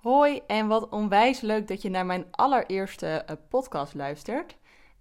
Hoi 0.00 0.40
en 0.46 0.66
wat 0.66 0.88
onwijs 0.88 1.40
leuk 1.40 1.68
dat 1.68 1.82
je 1.82 1.90
naar 1.90 2.06
mijn 2.06 2.24
allereerste 2.30 3.06
eh, 3.06 3.36
podcast 3.48 3.94
luistert. 3.94 4.56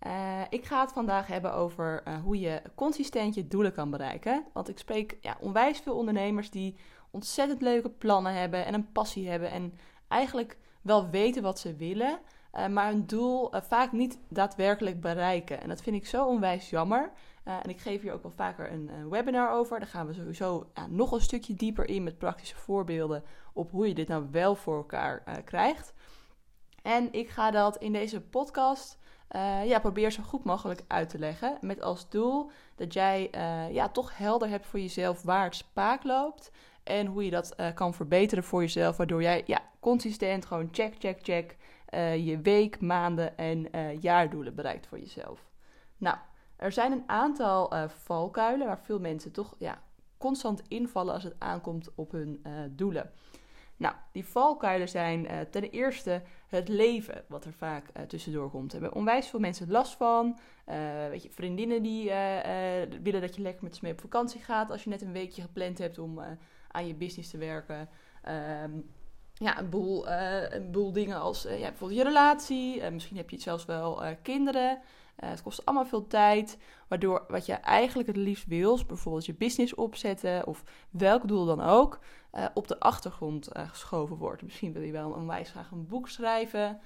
Uh, 0.07 0.41
ik 0.49 0.65
ga 0.65 0.81
het 0.81 0.91
vandaag 0.91 1.27
hebben 1.27 1.53
over 1.53 2.03
uh, 2.07 2.21
hoe 2.23 2.39
je 2.39 2.61
consistent 2.75 3.35
je 3.35 3.47
doelen 3.47 3.73
kan 3.73 3.89
bereiken. 3.89 4.45
Want 4.53 4.69
ik 4.69 4.77
spreek 4.77 5.17
ja, 5.21 5.37
onwijs 5.39 5.79
veel 5.79 5.95
ondernemers 5.95 6.49
die 6.49 6.75
ontzettend 7.11 7.61
leuke 7.61 7.89
plannen 7.89 8.33
hebben 8.33 8.65
en 8.65 8.73
een 8.73 8.91
passie 8.91 9.29
hebben 9.29 9.51
en 9.51 9.73
eigenlijk 10.07 10.57
wel 10.81 11.09
weten 11.09 11.43
wat 11.43 11.59
ze 11.59 11.75
willen, 11.75 12.19
maar 12.69 12.87
hun 12.87 13.05
doel 13.05 13.49
vaak 13.51 13.91
niet 13.91 14.19
daadwerkelijk 14.29 15.01
bereiken. 15.01 15.61
En 15.61 15.69
dat 15.69 15.81
vind 15.81 15.95
ik 15.95 16.07
zo 16.07 16.25
onwijs 16.25 16.69
jammer. 16.69 17.11
en 17.43 17.69
ik 17.69 17.79
geef 17.79 18.01
hier 18.01 18.13
ook 18.13 18.23
wel 18.23 18.31
vaker 18.35 18.71
een, 18.71 19.09
webinar 19.09 19.51
over. 19.51 19.79
Daar 19.79 19.87
gaan 19.87 20.07
we 20.07 20.13
sowieso 20.13 20.69
nog 20.89 21.11
een 21.11 21.21
stukje 21.21 21.53
dieper 21.53 21.89
in 21.89 22.03
met 22.03 22.17
praktische 22.17 22.55
voorbeelden 22.55 23.23
op 23.59 23.71
hoe 23.71 23.87
je 23.87 23.93
dit 23.93 24.07
nou 24.07 24.27
wel 24.31 24.55
voor 24.55 24.77
elkaar 24.77 25.41
krijgt. 25.43 25.93
En 26.81 27.13
ik 27.13 27.29
ga 27.29 27.51
dat 27.51 27.77
in 27.77 27.93
deze 27.93 28.21
podcast 28.21 28.97
uh, 29.31 29.65
ja, 29.65 29.79
probeer 29.79 30.11
zo 30.11 30.23
goed 30.23 30.43
mogelijk 30.43 30.81
uit 30.87 31.09
te 31.09 31.19
leggen. 31.19 31.57
Met 31.61 31.81
als 31.81 32.09
doel 32.09 32.51
dat 32.75 32.93
jij 32.93 33.29
uh, 33.35 33.73
ja, 33.73 33.89
toch 33.89 34.17
helder 34.17 34.49
hebt 34.49 34.65
voor 34.65 34.79
jezelf 34.79 35.21
waar 35.21 35.43
het 35.43 35.55
spaak 35.55 36.03
loopt. 36.03 36.51
En 36.83 37.05
hoe 37.05 37.25
je 37.25 37.31
dat 37.31 37.55
kan 37.73 37.93
verbeteren 37.93 38.43
voor 38.43 38.61
jezelf. 38.61 38.97
Waardoor 38.97 39.21
jij 39.21 39.43
ja, 39.45 39.61
consistent 39.79 40.45
gewoon 40.45 40.69
check, 40.71 40.95
check, 40.99 41.19
check. 41.21 41.57
je 42.19 42.39
week, 42.43 42.81
maanden 42.81 43.37
en 43.37 43.69
jaardoelen 43.99 44.55
bereikt 44.55 44.87
voor 44.87 44.99
jezelf. 44.99 45.49
Nou, 45.97 46.17
er 46.55 46.71
zijn 46.71 46.91
een 46.91 47.03
aantal 47.05 47.73
valkuilen 47.87 48.67
waar 48.67 48.79
veel 48.79 48.99
mensen 48.99 49.31
toch 49.31 49.55
ja, 49.57 49.81
constant 50.17 50.61
invallen 50.67 51.13
als 51.13 51.23
het 51.23 51.35
aankomt 51.39 51.89
op 51.95 52.11
hun 52.11 52.43
doelen. 52.69 53.11
Nou, 53.79 53.95
die 54.11 54.25
valkuilen 54.25 54.89
zijn 54.89 55.25
uh, 55.25 55.39
ten 55.39 55.63
eerste 55.63 56.21
het 56.47 56.67
leven, 56.67 57.23
wat 57.27 57.45
er 57.45 57.53
vaak 57.53 57.85
uh, 57.97 58.03
tussendoor 58.03 58.49
komt. 58.49 58.73
Er 58.73 58.79
hebben 58.79 58.97
onwijs 58.97 59.27
veel 59.27 59.39
mensen 59.39 59.71
last 59.71 59.95
van. 59.95 60.39
Uh, 60.69 60.75
weet 61.09 61.23
je, 61.23 61.29
vriendinnen 61.29 61.83
die 61.83 62.03
willen 63.01 63.21
dat 63.21 63.35
je 63.35 63.41
lekker 63.41 63.63
met 63.63 63.75
ze 63.75 63.79
mee 63.83 63.91
op 63.91 64.01
vakantie 64.01 64.41
gaat 64.41 64.71
als 64.71 64.83
je 64.83 64.89
net 64.89 65.01
een 65.01 65.11
weekje 65.11 65.41
gepland 65.41 65.77
hebt 65.77 65.99
om 65.99 66.19
aan 66.67 66.87
je 66.87 66.95
business 66.95 67.29
te 67.29 67.37
werken. 67.37 67.89
Um, 68.63 68.89
ja, 69.33 69.59
een 69.59 69.69
boel, 69.69 70.09
een 70.09 70.71
boel 70.71 70.91
dingen 70.91 71.19
als 71.19 71.43
ja, 71.43 71.49
bijvoorbeeld 71.57 71.99
je 71.99 72.05
relatie. 72.05 72.91
misschien 72.91 73.17
heb 73.17 73.29
je 73.29 73.41
zelfs 73.41 73.65
wel 73.65 74.03
kinderen. 74.21 74.79
Uh, 75.23 75.29
het 75.29 75.41
kost 75.41 75.65
allemaal 75.65 75.85
veel 75.85 76.07
tijd, 76.07 76.57
waardoor 76.87 77.25
wat 77.27 77.45
je 77.45 77.53
eigenlijk 77.53 78.07
het 78.07 78.17
liefst 78.17 78.47
wil, 78.47 78.79
bijvoorbeeld 78.87 79.25
je 79.25 79.33
business 79.33 79.75
opzetten 79.75 80.47
of 80.47 80.63
welk 80.89 81.27
doel 81.27 81.45
dan 81.45 81.61
ook, 81.61 81.99
uh, 82.33 82.45
op 82.53 82.67
de 82.67 82.79
achtergrond 82.79 83.49
uh, 83.55 83.69
geschoven 83.69 84.15
wordt. 84.15 84.41
Misschien 84.41 84.73
wil 84.73 84.81
je 84.81 84.91
wel 84.91 85.11
onwijs 85.11 85.49
graag 85.49 85.71
een 85.71 85.87
boek 85.87 86.09
schrijven. 86.09 86.79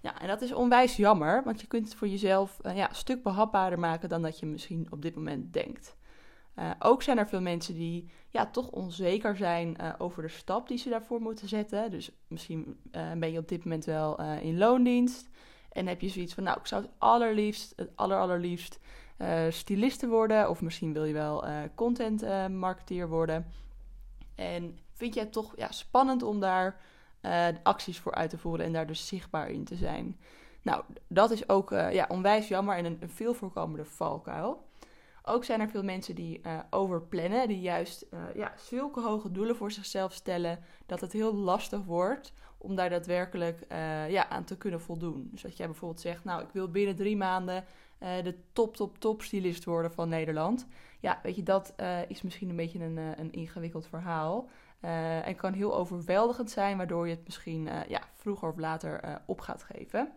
ja, 0.00 0.20
en 0.20 0.28
dat 0.28 0.42
is 0.42 0.52
onwijs 0.52 0.96
jammer, 0.96 1.44
want 1.44 1.60
je 1.60 1.66
kunt 1.66 1.84
het 1.84 1.94
voor 1.94 2.08
jezelf 2.08 2.58
ja, 2.62 2.88
een 2.88 2.94
stuk 2.94 3.22
behapbaarder 3.22 3.78
maken 3.78 4.08
dan 4.08 4.22
dat 4.22 4.38
je 4.38 4.46
misschien 4.46 4.86
op 4.90 5.02
dit 5.02 5.14
moment 5.14 5.52
denkt. 5.52 5.96
ook 6.78 7.02
zijn 7.02 7.18
er 7.18 7.28
veel 7.28 7.40
mensen 7.40 7.74
die 7.74 8.10
ja, 8.28 8.46
toch 8.46 8.70
onzeker 8.70 9.36
zijn 9.36 9.98
over 9.98 10.22
de 10.22 10.28
stap 10.28 10.68
die 10.68 10.78
ze 10.78 10.88
daarvoor 10.88 11.20
moeten 11.20 11.48
zetten. 11.48 11.90
Dus 11.90 12.10
misschien 12.28 12.80
ben 12.92 13.32
je 13.32 13.38
op 13.38 13.48
dit 13.48 13.64
moment 13.64 13.84
wel 13.84 14.20
in 14.22 14.58
loondienst. 14.58 15.30
En 15.72 15.86
heb 15.86 16.00
je 16.00 16.08
zoiets 16.08 16.34
van, 16.34 16.42
nou, 16.42 16.58
ik 16.58 16.66
zou 16.66 16.82
het 16.82 16.90
allerliefst, 16.98 17.72
het 17.76 17.90
aller, 17.94 18.18
allerliefst 18.18 18.78
uh, 19.18 20.08
worden. 20.08 20.50
Of 20.50 20.62
misschien 20.62 20.92
wil 20.92 21.04
je 21.04 21.12
wel 21.12 21.46
uh, 21.46 21.58
content 21.74 22.22
uh, 22.22 22.46
marketeer 22.46 23.08
worden. 23.08 23.46
En 24.34 24.78
vind 24.92 25.14
je 25.14 25.20
het 25.20 25.32
toch 25.32 25.52
ja, 25.56 25.70
spannend 25.70 26.22
om 26.22 26.40
daar 26.40 26.80
acties 27.62 27.98
voor 27.98 28.14
uit 28.14 28.30
te 28.30 28.38
voeren 28.38 28.66
en 28.66 28.72
daar 28.72 28.86
dus 28.86 29.06
zichtbaar 29.06 29.50
in 29.50 29.64
te 29.64 29.76
zijn. 29.76 30.18
Nou, 30.62 30.84
dat 31.06 31.30
is 31.30 31.48
ook 31.48 31.70
ja, 31.70 32.06
onwijs 32.08 32.48
jammer 32.48 32.76
en 32.76 32.84
een, 32.84 33.00
veel 33.06 33.34
voorkomende 33.34 33.84
valkuil. 33.84 34.68
Ook 35.22 35.44
zijn 35.44 35.60
er 35.60 35.68
veel 35.68 35.82
mensen 35.82 36.14
die 36.14 36.40
uh, 36.46 36.58
overplannen, 36.70 37.48
die 37.48 37.60
juist 37.60 38.06
ja, 38.34 38.52
zulke 38.56 39.00
hoge 39.00 39.30
doelen 39.30 39.56
voor 39.56 39.70
zichzelf 39.70 40.12
stellen 40.12 40.58
dat 40.86 41.00
het 41.00 41.12
heel 41.12 41.34
lastig 41.34 41.84
wordt 41.84 42.32
om 42.62 42.74
daar 42.74 42.90
daadwerkelijk 42.90 43.60
uh, 43.72 44.10
ja, 44.10 44.28
aan 44.28 44.44
te 44.44 44.56
kunnen 44.56 44.80
voldoen. 44.80 45.28
Dus 45.32 45.42
dat 45.42 45.56
jij 45.56 45.66
bijvoorbeeld 45.66 46.00
zegt, 46.00 46.24
nou, 46.24 46.42
ik 46.42 46.50
wil 46.52 46.70
binnen 46.70 46.96
drie 46.96 47.16
maanden 47.16 47.64
de 47.98 48.36
top, 48.52 48.76
top, 48.76 48.98
top 48.98 49.22
stylist 49.22 49.64
worden 49.64 49.92
van 49.92 50.08
Nederland. 50.08 50.66
Ja, 51.00 51.20
weet 51.22 51.36
je, 51.36 51.42
dat 51.42 51.74
is 52.08 52.22
misschien 52.22 52.48
een 52.48 52.56
beetje 52.56 52.84
een, 52.84 52.96
een 52.96 53.32
ingewikkeld 53.32 53.86
verhaal. 53.86 54.48
en 55.24 55.36
kan 55.36 55.52
heel 55.52 55.76
overweldigend 55.76 56.50
zijn, 56.50 56.76
waardoor 56.76 57.08
je 57.08 57.14
het 57.14 57.24
misschien 57.24 57.68
ja, 57.88 58.00
vroeger 58.14 58.48
of 58.48 58.56
later 58.56 59.20
op 59.26 59.40
gaat 59.40 59.62
geven. 59.62 60.12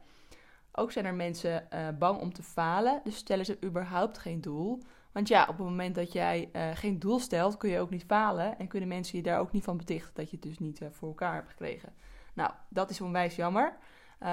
Ook 0.71 0.91
zijn 0.91 1.05
er 1.05 1.13
mensen 1.13 1.67
bang 1.99 2.19
om 2.19 2.33
te 2.33 2.43
falen, 2.43 3.01
dus 3.03 3.15
stellen 3.15 3.45
ze 3.45 3.57
überhaupt 3.63 4.17
geen 4.17 4.41
doel. 4.41 4.81
Want 5.11 5.27
ja, 5.27 5.41
op 5.41 5.57
het 5.57 5.67
moment 5.67 5.95
dat 5.95 6.11
jij 6.11 6.49
geen 6.73 6.99
doel 6.99 7.19
stelt, 7.19 7.57
kun 7.57 7.69
je 7.69 7.79
ook 7.79 7.89
niet 7.89 8.05
falen. 8.07 8.57
En 8.59 8.67
kunnen 8.67 8.89
mensen 8.89 9.17
je 9.17 9.23
daar 9.23 9.39
ook 9.39 9.51
niet 9.51 9.63
van 9.63 9.77
betichten 9.77 10.13
dat 10.13 10.29
je 10.29 10.35
het 10.35 10.45
dus 10.45 10.59
niet 10.59 10.81
voor 10.91 11.07
elkaar 11.07 11.33
hebt 11.33 11.49
gekregen. 11.49 11.93
Nou, 12.33 12.51
dat 12.69 12.89
is 12.89 13.01
onwijs 13.01 13.35
jammer. 13.35 13.77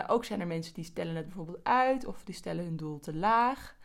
ook 0.06 0.24
zijn 0.24 0.40
er 0.40 0.46
mensen 0.46 0.74
die 0.74 0.84
stellen 0.84 1.16
het 1.16 1.26
bijvoorbeeld 1.26 1.64
uit, 1.64 2.04
of 2.04 2.24
die 2.24 2.34
stellen 2.34 2.64
hun 2.64 2.76
doel 2.76 3.00
te 3.00 3.14
laag, 3.14 3.76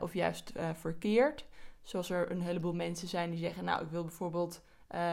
of 0.00 0.14
juist 0.14 0.52
verkeerd. 0.74 1.46
Zoals 1.82 2.10
er 2.10 2.30
een 2.30 2.40
heleboel 2.40 2.74
mensen 2.74 3.08
zijn 3.08 3.30
die 3.30 3.38
zeggen, 3.38 3.64
nou, 3.64 3.82
ik 3.82 3.90
wil 3.90 4.02
bijvoorbeeld 4.04 4.62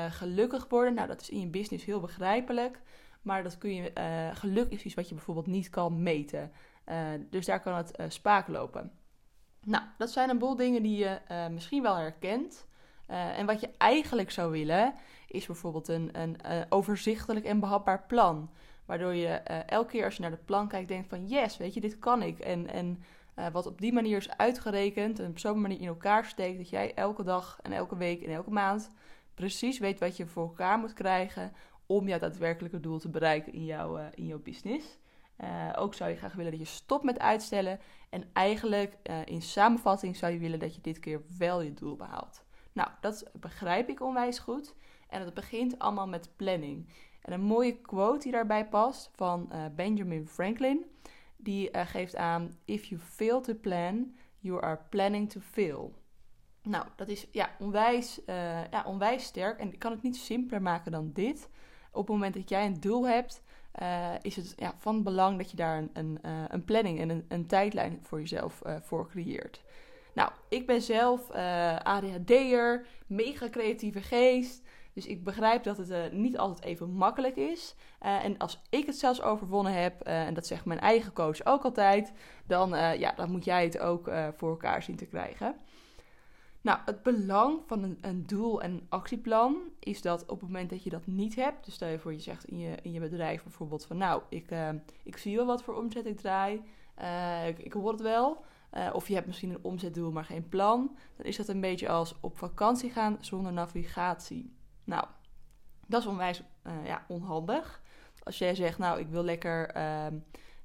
gelukkig 0.09 0.67
worden. 0.69 0.93
Nou, 0.93 1.07
dat 1.07 1.21
is 1.21 1.29
in 1.29 1.39
je 1.39 1.47
business 1.47 1.85
heel 1.85 1.99
begrijpelijk. 1.99 2.81
Maar 3.21 3.43
dat 3.43 3.57
kun 3.57 3.73
je, 3.75 3.91
geluk 4.33 4.71
is 4.71 4.83
iets 4.83 4.95
wat 4.95 5.09
je 5.09 5.15
bijvoorbeeld 5.15 5.47
niet 5.47 5.69
kan 5.69 6.03
meten. 6.03 6.51
Dus 7.29 7.45
daar 7.45 7.59
kan 7.59 7.75
het 7.75 7.95
spaak 8.07 8.47
lopen. 8.47 8.91
Nou, 9.61 9.83
dat 9.97 10.09
zijn 10.09 10.29
een 10.29 10.37
boel 10.37 10.55
dingen 10.55 10.83
die 10.83 10.97
je 10.97 11.19
misschien 11.51 11.81
wel 11.81 11.95
herkent. 11.95 12.67
En 13.07 13.45
wat 13.45 13.59
je 13.59 13.69
eigenlijk 13.77 14.31
zou 14.31 14.51
willen, 14.51 14.93
is 15.27 15.45
bijvoorbeeld 15.45 15.87
een, 15.87 16.09
een 16.21 16.37
overzichtelijk 16.69 17.45
en 17.45 17.59
behapbaar 17.59 18.03
plan. 18.07 18.49
Waardoor 18.85 19.13
je 19.13 19.27
elke 19.65 19.91
keer 19.91 20.05
als 20.05 20.15
je 20.15 20.21
naar 20.21 20.31
de 20.31 20.37
plan 20.37 20.67
kijkt, 20.67 20.87
denkt 20.87 21.09
van 21.09 21.27
yes, 21.27 21.57
weet 21.57 21.73
je, 21.73 21.81
dit 21.81 21.99
kan 21.99 22.21
ik. 22.21 22.39
En, 22.39 22.69
en 22.69 23.03
wat 23.51 23.65
op 23.65 23.81
die 23.81 23.93
manier 23.93 24.17
is 24.17 24.37
uitgerekend 24.37 25.19
en 25.19 25.29
op 25.29 25.39
zo'n 25.39 25.61
manier 25.61 25.79
in 25.79 25.87
elkaar 25.87 26.25
steekt, 26.25 26.57
dat 26.57 26.69
jij 26.69 26.93
elke 26.93 27.23
dag 27.23 27.59
en 27.61 27.71
elke 27.71 27.97
week 27.97 28.21
en 28.21 28.33
elke 28.33 28.51
maand 28.51 28.91
precies 29.33 29.79
weet 29.79 29.99
wat 29.99 30.17
je 30.17 30.27
voor 30.27 30.43
elkaar 30.43 30.79
moet 30.79 30.93
krijgen 30.93 31.53
om 31.85 32.07
jouw 32.07 32.19
daadwerkelijke 32.19 32.79
doel 32.79 32.99
te 32.99 33.09
bereiken 33.09 33.53
in, 33.53 33.65
jouw 33.65 33.97
in 34.13 34.25
jouw 34.25 34.41
business. 34.41 34.97
Ook 35.75 35.93
zou 35.93 36.09
je 36.09 36.15
graag 36.15 36.33
willen 36.33 36.51
dat 36.51 36.59
je 36.59 36.65
stopt 36.65 37.03
met 37.03 37.19
uitstellen. 37.19 37.79
En 38.09 38.23
eigenlijk 38.33 38.95
in 39.25 39.41
samenvatting 39.41 40.15
zou 40.15 40.33
je 40.33 40.39
willen 40.39 40.59
dat 40.59 40.75
je 40.75 40.81
dit 40.81 40.99
keer 40.99 41.21
wel 41.37 41.61
je 41.61 41.73
doel 41.73 41.95
behaalt. 41.95 42.42
Nou, 42.73 42.89
dat 43.01 43.29
begrijp 43.33 43.89
ik 43.89 44.01
onwijs 44.01 44.39
goed. 44.39 44.75
En 45.07 45.23
dat 45.23 45.33
begint 45.33 45.79
allemaal 45.79 46.07
met 46.07 46.29
planning. 46.35 46.89
En 47.21 47.33
een 47.33 47.41
mooie 47.41 47.81
quote 47.81 48.19
die 48.19 48.31
daarbij 48.31 48.67
past 48.67 49.11
van 49.15 49.49
uh, 49.51 49.65
Benjamin 49.75 50.27
Franklin. 50.27 50.85
Die 51.35 51.69
geeft 51.77 52.15
aan: 52.15 52.57
If 52.65 52.85
you 52.85 53.01
fail 53.01 53.41
to 53.41 53.53
plan, 53.53 54.15
you 54.39 54.63
are 54.63 54.79
planning 54.89 55.29
to 55.29 55.39
fail. 55.39 55.93
Nou, 56.61 56.85
dat 56.95 57.07
is 57.07 57.27
ja, 57.31 57.49
onwijs, 57.59 58.21
ja, 58.71 58.83
onwijs 58.85 59.23
sterk. 59.23 59.59
En 59.59 59.73
ik 59.73 59.79
kan 59.79 59.91
het 59.91 60.01
niet 60.01 60.15
simpeler 60.15 60.61
maken 60.61 60.91
dan 60.91 61.11
dit. 61.13 61.49
Op 61.91 62.01
het 62.01 62.15
moment 62.15 62.33
dat 62.33 62.49
jij 62.49 62.65
een 62.65 62.79
doel 62.79 63.07
hebt, 63.07 63.43
is 64.21 64.35
het 64.35 64.53
ja, 64.57 64.73
van 64.77 65.03
belang 65.03 65.37
dat 65.37 65.51
je 65.51 65.57
daar 65.57 65.77
een, 65.77 65.89
een, 65.93 66.19
een 66.49 66.63
planning 66.63 66.99
en 66.99 67.09
een, 67.09 67.25
een, 67.27 67.47
tijdlijn 67.47 67.99
voor 68.01 68.19
jezelf 68.19 68.61
voor 68.81 69.07
creëert. 69.07 69.63
Nou, 70.13 70.31
ik 70.49 70.65
ben 70.67 70.81
zelf 70.81 71.31
ADHD'er, 71.83 72.85
mega 73.07 73.49
creatieve 73.49 74.01
geest. 74.01 74.61
Dus 74.93 75.07
ik 75.07 75.23
begrijp 75.23 75.63
dat 75.63 75.77
het 75.77 76.13
niet 76.13 76.37
altijd 76.37 76.63
even 76.65 76.89
makkelijk 76.89 77.35
is. 77.35 77.75
en 77.99 78.37
als 78.37 78.61
ik 78.69 78.85
het 78.85 78.97
zelfs 78.97 79.21
overwonnen 79.21 79.73
heb, 79.73 80.01
en 80.01 80.33
dat 80.33 80.47
zegt 80.47 80.65
mijn 80.65 80.79
eigen 80.79 81.13
coach 81.13 81.45
ook 81.45 81.63
altijd, 81.63 82.13
dan, 82.47 82.69
ja, 82.99 83.13
dan 83.15 83.31
moet 83.31 83.45
jij 83.45 83.63
het 83.63 83.79
ook 83.79 84.11
voor 84.37 84.49
elkaar 84.49 84.83
zien 84.83 84.95
te 84.95 85.05
krijgen. 85.05 85.55
Nou, 86.63 86.79
het 86.85 87.03
belang 87.03 87.59
van 87.65 87.83
een, 87.83 87.97
een, 88.01 88.23
doel- 88.25 88.61
en 88.61 88.85
actieplan 88.89 89.57
is 89.79 90.01
dat 90.01 90.21
op 90.21 90.39
het 90.39 90.49
moment 90.49 90.69
dat 90.69 90.83
je 90.83 90.89
dat 90.89 91.07
niet 91.07 91.35
hebt, 91.35 91.65
dus 91.65 91.73
stel 91.73 91.87
je 91.87 91.99
voor 91.99 92.13
je 92.13 92.19
zegt 92.19 92.45
in 92.45 92.59
je, 92.59 92.75
in 92.81 92.91
je 92.91 92.99
bedrijf 92.99 93.43
bijvoorbeeld 93.43 93.85
van 93.85 93.97
nou, 93.97 94.21
ik, 94.29 94.51
uh, 94.51 94.69
ik 95.03 95.17
zie 95.17 95.35
wel 95.35 95.45
wat 95.45 95.63
voor 95.63 95.75
omzet 95.75 96.05
ik 96.05 96.17
draai, 96.17 96.61
uh, 97.01 97.47
ik, 97.47 97.59
ik 97.59 97.73
hoor 97.73 97.91
het 97.91 98.01
wel, 98.01 98.43
uh, 98.77 98.89
of 98.93 99.07
je 99.07 99.13
hebt 99.13 99.27
misschien 99.27 99.49
een 99.49 99.63
omzetdoel 99.63 100.11
maar 100.11 100.25
geen 100.25 100.49
plan, 100.49 100.97
dan 101.17 101.25
is 101.25 101.37
dat 101.37 101.47
een 101.47 101.61
beetje 101.61 101.89
als 101.89 102.15
op 102.21 102.37
vakantie 102.37 102.89
gaan 102.91 103.17
zonder 103.19 103.53
navigatie. 103.53 104.55
Nou, 104.83 105.05
dat 105.87 106.01
is 106.01 106.07
onwijs 106.07 106.43
ja, 106.83 107.05
onhandig. 107.07 107.81
Als 108.23 108.37
jij 108.37 108.55
zegt 108.55 108.77
nou, 108.77 108.99
ik 108.99 109.07
wil 109.07 109.23
lekker 109.23 109.69
ehm, 109.69 110.17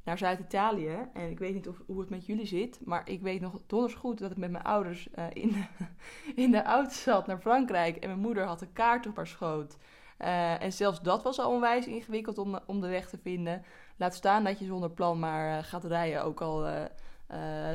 naar 0.09 0.19
Zuid-Italië. 0.19 1.09
En 1.13 1.31
ik 1.31 1.39
weet 1.39 1.55
niet 1.55 1.69
of, 1.69 1.83
hoe 1.87 2.01
het 2.01 2.11
met 2.11 2.27
jullie 2.27 2.47
zit. 2.47 2.81
Maar 2.85 3.09
ik 3.09 3.21
weet 3.21 3.41
nog 3.41 3.61
donders 3.67 3.95
goed 3.95 4.19
dat 4.19 4.31
ik 4.31 4.37
met 4.37 4.51
mijn 4.51 4.65
ouders 4.65 5.09
uh, 5.19 5.25
in, 5.33 5.49
de, 5.49 5.65
in 6.43 6.51
de 6.51 6.63
auto 6.63 6.91
zat 6.91 7.27
naar 7.27 7.41
Frankrijk. 7.41 7.97
En 7.97 8.09
mijn 8.09 8.21
moeder 8.21 8.45
had 8.45 8.61
een 8.61 8.73
kaart 8.73 9.07
op 9.07 9.17
haar 9.17 9.27
schoot. 9.27 9.77
en 10.59 10.73
zelfs 10.73 11.01
dat 11.01 11.23
was 11.23 11.39
al 11.39 11.51
onwijs 11.51 11.87
ingewikkeld 11.87 12.39
om, 12.39 12.59
om 12.67 12.81
de 12.81 12.89
weg 12.89 13.09
te 13.09 13.19
vinden. 13.19 13.65
Laat 13.97 14.15
staan 14.15 14.45
dat 14.45 14.59
je 14.59 14.65
zonder 14.65 14.91
plan 14.91 15.19
maar 15.19 15.65
gaat 15.65 15.85
rijden. 15.85 16.25
Ook 16.25 16.41
al 16.41 16.89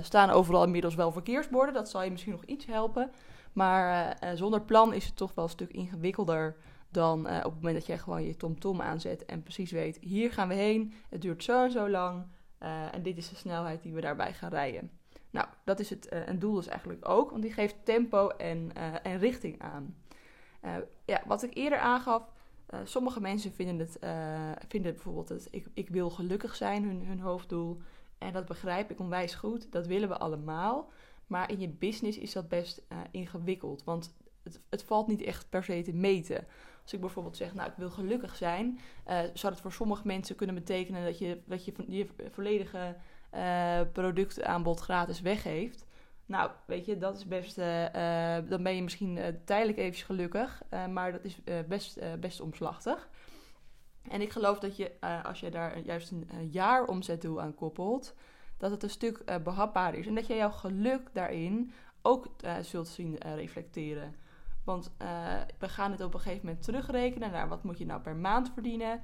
staan 0.02 0.30
overal 0.30 0.64
inmiddels 0.64 0.96
wel 0.96 1.12
verkeersborden. 1.12 1.74
Dat 1.74 1.90
zal 1.90 2.04
je 2.04 2.12
misschien 2.12 2.32
nog 2.32 2.46
iets 2.46 2.66
helpen. 2.66 3.12
Maar 3.54 4.18
zonder 4.34 4.62
plan 4.62 4.94
is 4.94 5.06
het 5.06 5.16
toch 5.16 5.34
wel 5.34 5.44
een 5.44 5.50
stuk 5.50 5.72
ingewikkelder 5.72 6.56
dan 6.90 7.20
op 7.20 7.44
het 7.44 7.54
moment 7.54 7.76
dat 7.76 7.86
je 7.86 7.98
gewoon 7.98 8.24
je 8.24 8.38
TomTom 8.38 8.82
aanzet 8.82 9.26
en 9.26 9.44
precies 9.44 9.72
weet: 9.72 9.98
hier 10.02 10.32
gaan 10.32 10.48
we 10.48 10.54
heen. 10.54 10.94
Het 11.10 11.22
duurt 11.22 11.44
zo 11.44 11.64
en 11.64 11.72
zo 11.72 11.90
lang. 11.90 12.26
en 12.92 13.02
dit 13.02 13.18
is 13.18 13.30
de 13.30 13.36
snelheid 13.36 13.84
die 13.84 13.94
we 13.94 14.02
daarbij 14.02 14.34
gaan 14.34 14.50
rijden. 14.50 14.92
Nou, 15.30 15.48
dat 15.64 15.80
is 15.80 15.90
het, 15.90 16.08
een 16.10 16.40
doel 16.40 16.54
dus 16.56 16.68
eigenlijk 16.68 17.10
ook, 17.10 17.30
want 17.30 17.42
die 17.42 17.54
geeft 17.54 17.76
tempo 17.84 18.28
en, 18.28 18.72
en 19.04 19.18
richting 19.18 19.62
aan. 19.62 19.96
Ja, 21.06 21.22
wat 21.26 21.44
ik 21.44 21.56
eerder 21.56 21.80
aangaf, 21.80 22.32
sommige 22.84 23.22
mensen 23.22 23.52
vinden 23.52 23.80
het, 23.80 23.98
vinden 24.68 24.94
bijvoorbeeld 24.94 25.30
het 25.30 25.48
ik, 25.52 25.68
ik 25.74 25.90
wil 25.90 26.10
gelukkig 26.10 26.56
zijn, 26.56 26.84
hun, 26.84 27.06
hun 27.06 27.20
hoofddoel. 27.20 27.82
En 28.24 28.34
dat 28.34 28.46
begrijp 28.46 28.92
ik 28.92 29.00
onwijs 29.00 29.36
goed, 29.36 29.72
dat 29.72 29.88
willen 29.88 30.10
we 30.10 30.18
allemaal. 30.18 30.92
Maar 31.28 31.52
in 31.52 31.60
je 31.60 31.70
business 31.70 32.18
is 32.18 32.34
dat 32.34 32.48
best 32.48 32.82
ingewikkeld, 33.12 33.84
want 33.84 34.16
het, 34.44 34.62
het, 34.70 34.84
valt 34.84 35.08
niet 35.08 35.22
echt 35.22 35.50
per 35.50 35.64
se 35.64 35.82
te 35.82 35.94
meten. 35.94 36.48
Als 36.82 36.94
ik 36.94 37.00
bijvoorbeeld 37.00 37.38
zeg, 37.38 37.54
nou 37.54 37.70
ik 37.70 37.76
wil 37.78 37.90
gelukkig 37.90 38.36
zijn, 38.36 38.80
zou 39.34 39.54
het 39.54 39.62
voor 39.62 39.72
sommige 39.72 40.08
mensen 40.08 40.36
kunnen 40.36 40.56
betekenen 40.56 41.04
dat 41.04 41.18
je, 41.18 41.42
dat 41.46 41.66
je, 41.66 41.74
je 41.88 42.08
volledige 42.32 42.96
uh, 43.34 43.82
productaanbod 43.92 44.80
gratis 44.80 45.22
weggeeft. 45.22 45.86
Nou, 46.26 46.52
weet 46.66 46.86
je, 46.86 46.98
dat 46.98 47.18
is 47.18 47.28
best. 47.28 47.58
Uh, 47.58 47.66
dan 48.50 48.64
ben 48.64 48.76
je 48.76 48.84
misschien 48.84 49.42
tijdelijk 49.46 49.78
even 49.78 50.06
gelukkig, 50.06 50.62
maar 50.90 51.12
dat 51.12 51.24
is 51.24 51.40
best, 51.68 52.00
best 52.20 52.42
omslachtig. 52.42 53.10
En 54.10 54.22
ik 54.22 54.32
geloof 54.32 54.60
dat 54.60 54.78
je, 54.78 54.92
als 55.24 55.40
je 55.40 55.52
daar 55.52 55.80
juist 55.80 56.12
een 56.12 56.50
jaar 56.52 56.86
omzetdoel 56.86 57.42
aan 57.42 57.56
koppelt, 57.56 58.16
dat 58.58 58.72
het 58.72 58.84
een 58.84 58.90
stuk 58.90 59.42
behapbaarder 59.44 60.00
is. 60.00 60.08
En 60.08 60.16
dat 60.16 60.28
je 60.28 60.36
jouw 60.36 60.52
geluk 60.52 61.10
daarin 61.14 61.72
ook 62.02 62.28
zult 62.62 62.88
zien 62.88 63.18
reflecteren. 63.36 64.16
Want 64.64 64.92
we 65.60 65.70
gaan 65.70 65.92
het 65.92 66.02
op 66.02 66.14
een 66.14 66.20
gegeven 66.20 66.46
moment 66.46 66.64
terugrekenen 66.64 67.32
naar 67.32 67.48
wat 67.48 67.64
moet 67.64 67.78
je 67.78 67.86
nou 67.86 68.02
per 68.02 68.16
maand 68.16 68.52
verdienen, 68.54 69.02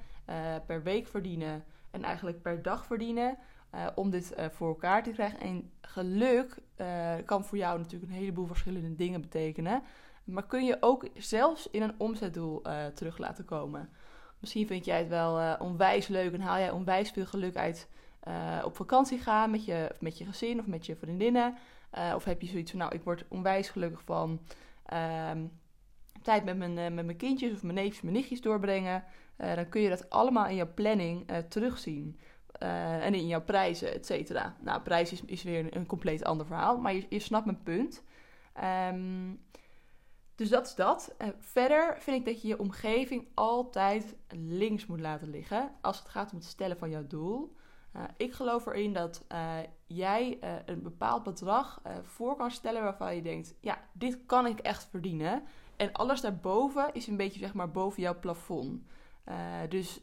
per 0.65 0.83
week 0.83 1.07
verdienen 1.07 1.63
en 1.91 2.03
eigenlijk 2.03 2.41
per 2.41 2.61
dag 2.61 2.85
verdienen. 2.85 3.37
Uh, 3.75 3.87
om 3.95 4.09
dit 4.09 4.33
uh, 4.37 4.45
voor 4.51 4.67
elkaar 4.67 5.03
te 5.03 5.11
krijgen. 5.11 5.39
En 5.39 5.71
geluk 5.81 6.57
uh, 6.77 7.13
kan 7.25 7.45
voor 7.45 7.57
jou 7.57 7.77
natuurlijk 7.77 8.11
een 8.11 8.17
heleboel 8.17 8.45
verschillende 8.45 8.95
dingen 8.95 9.21
betekenen. 9.21 9.81
Maar 10.23 10.45
kun 10.45 10.65
je 10.65 10.77
ook 10.79 11.07
zelfs 11.13 11.69
in 11.69 11.81
een 11.81 11.93
omzetdoel 11.97 12.61
terug 12.93 13.17
laten 13.17 13.45
komen. 13.45 13.89
Misschien 14.39 14.68
vind 14.68 14.86
jij 14.86 14.97
het 14.97 15.07
wel 15.07 15.57
onwijs 15.57 16.07
leuk 16.07 16.33
en 16.33 16.41
haal 16.41 16.57
jij 16.57 16.71
onwijs 16.71 17.12
veel 17.12 17.25
geluk 17.25 17.56
uit 17.56 17.88
op 18.63 18.75
vakantie 18.75 19.19
gaan 19.19 19.51
met 19.51 19.65
je, 19.65 19.95
met 20.00 20.18
je 20.18 20.25
gezin 20.25 20.59
of 20.59 20.68
met 20.68 20.86
je 20.86 20.95
vriendinnen. 20.95 21.57
of 22.15 22.24
heb 22.24 22.41
je 22.41 22.47
zoiets 22.47 22.71
van, 22.71 22.80
nou, 22.80 22.95
ik 22.95 23.03
word 23.03 23.25
onwijs 23.27 23.69
gelukkig 23.69 24.01
van 24.06 24.39
ehm, 24.86 25.45
tijd 26.21 26.45
met 26.45 26.57
mijn, 26.57 26.74
met 26.74 27.06
mijn 27.06 27.18
kindjes 27.18 27.53
of 27.53 27.63
mijn 27.63 27.75
neefjes, 27.75 28.01
mijn 28.01 28.15
nichtjes 28.15 28.41
doorbrengen. 28.41 29.03
dan 29.38 29.69
kun 29.69 29.81
je 29.81 29.89
dat 29.89 30.09
allemaal 30.09 30.47
in 30.47 30.56
jouw 30.56 30.74
planning 30.74 31.27
terugzien. 31.50 32.19
En 32.59 33.13
in 33.13 33.27
jouw 33.27 33.42
prijzen, 33.42 33.94
et 33.94 34.06
cetera. 34.06 34.56
Nou, 34.62 34.81
prijs 34.81 35.12
is, 35.12 35.21
is 35.25 35.44
weer 35.44 35.75
een, 35.75 35.85
compleet 35.85 36.24
ander 36.24 36.45
verhaal, 36.45 36.77
maar 36.77 36.94
je, 36.94 37.06
je 37.09 37.19
snapt 37.19 37.45
mijn 37.45 37.63
punt. 37.63 38.03
Um, 38.92 39.39
dus 40.39 40.50
dat 40.50 40.65
is 40.65 40.75
dat. 40.75 41.15
Verder 41.39 41.95
vind 42.00 42.18
ik 42.18 42.25
dat 42.25 42.41
je 42.41 42.47
je 42.47 42.59
omgeving 42.59 43.27
altijd 43.33 44.15
links 44.30 44.86
moet 44.86 45.00
laten 45.00 45.30
liggen 45.30 45.71
als 45.81 46.00
het 46.00 46.09
gaat 46.09 46.31
om 46.31 46.38
het 46.38 46.47
stellen 46.47 46.77
van 46.77 46.89
jouw 46.89 47.07
doel. 47.07 47.56
Uh, 47.95 48.03
ik 48.18 48.33
geloof 48.33 48.65
erin 48.65 48.94
dat 48.94 49.25
jij 49.88 50.39
een 50.65 50.81
bepaald 50.81 51.24
bedrag 51.24 51.81
voor 52.03 52.36
kan 52.36 52.51
stellen 52.51 52.83
waarvan 52.83 53.15
je 53.15 53.21
denkt: 53.21 53.56
ja, 53.59 53.81
dit 53.91 54.19
kan 54.25 54.45
ik 54.45 54.59
echt 54.59 54.88
verdienen. 54.89 55.44
En 55.75 55.91
alles 55.91 56.21
daarboven 56.21 56.94
is 56.94 57.07
een 57.07 57.18
beetje 57.18 57.39
zeg 57.39 57.53
maar 57.53 57.71
boven 57.71 58.01
jouw 58.01 58.19
plafond. 58.19 58.83
Dus 59.69 60.01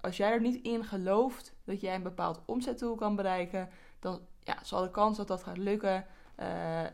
als 0.00 0.16
jij 0.16 0.32
er 0.32 0.40
niet 0.40 0.62
in 0.62 0.84
gelooft 0.84 1.54
dat 1.64 1.80
jij 1.80 1.94
een 1.94 2.02
bepaald 2.02 2.42
omzetdoel 2.46 2.94
kan 2.94 3.16
bereiken, 3.16 3.68
dan 3.98 4.20
ja, 4.42 4.58
zal 4.62 4.82
de 4.82 4.90
kans 4.90 5.16
dat 5.16 5.28
dat 5.28 5.42
gaat 5.42 5.58
lukken 5.58 6.06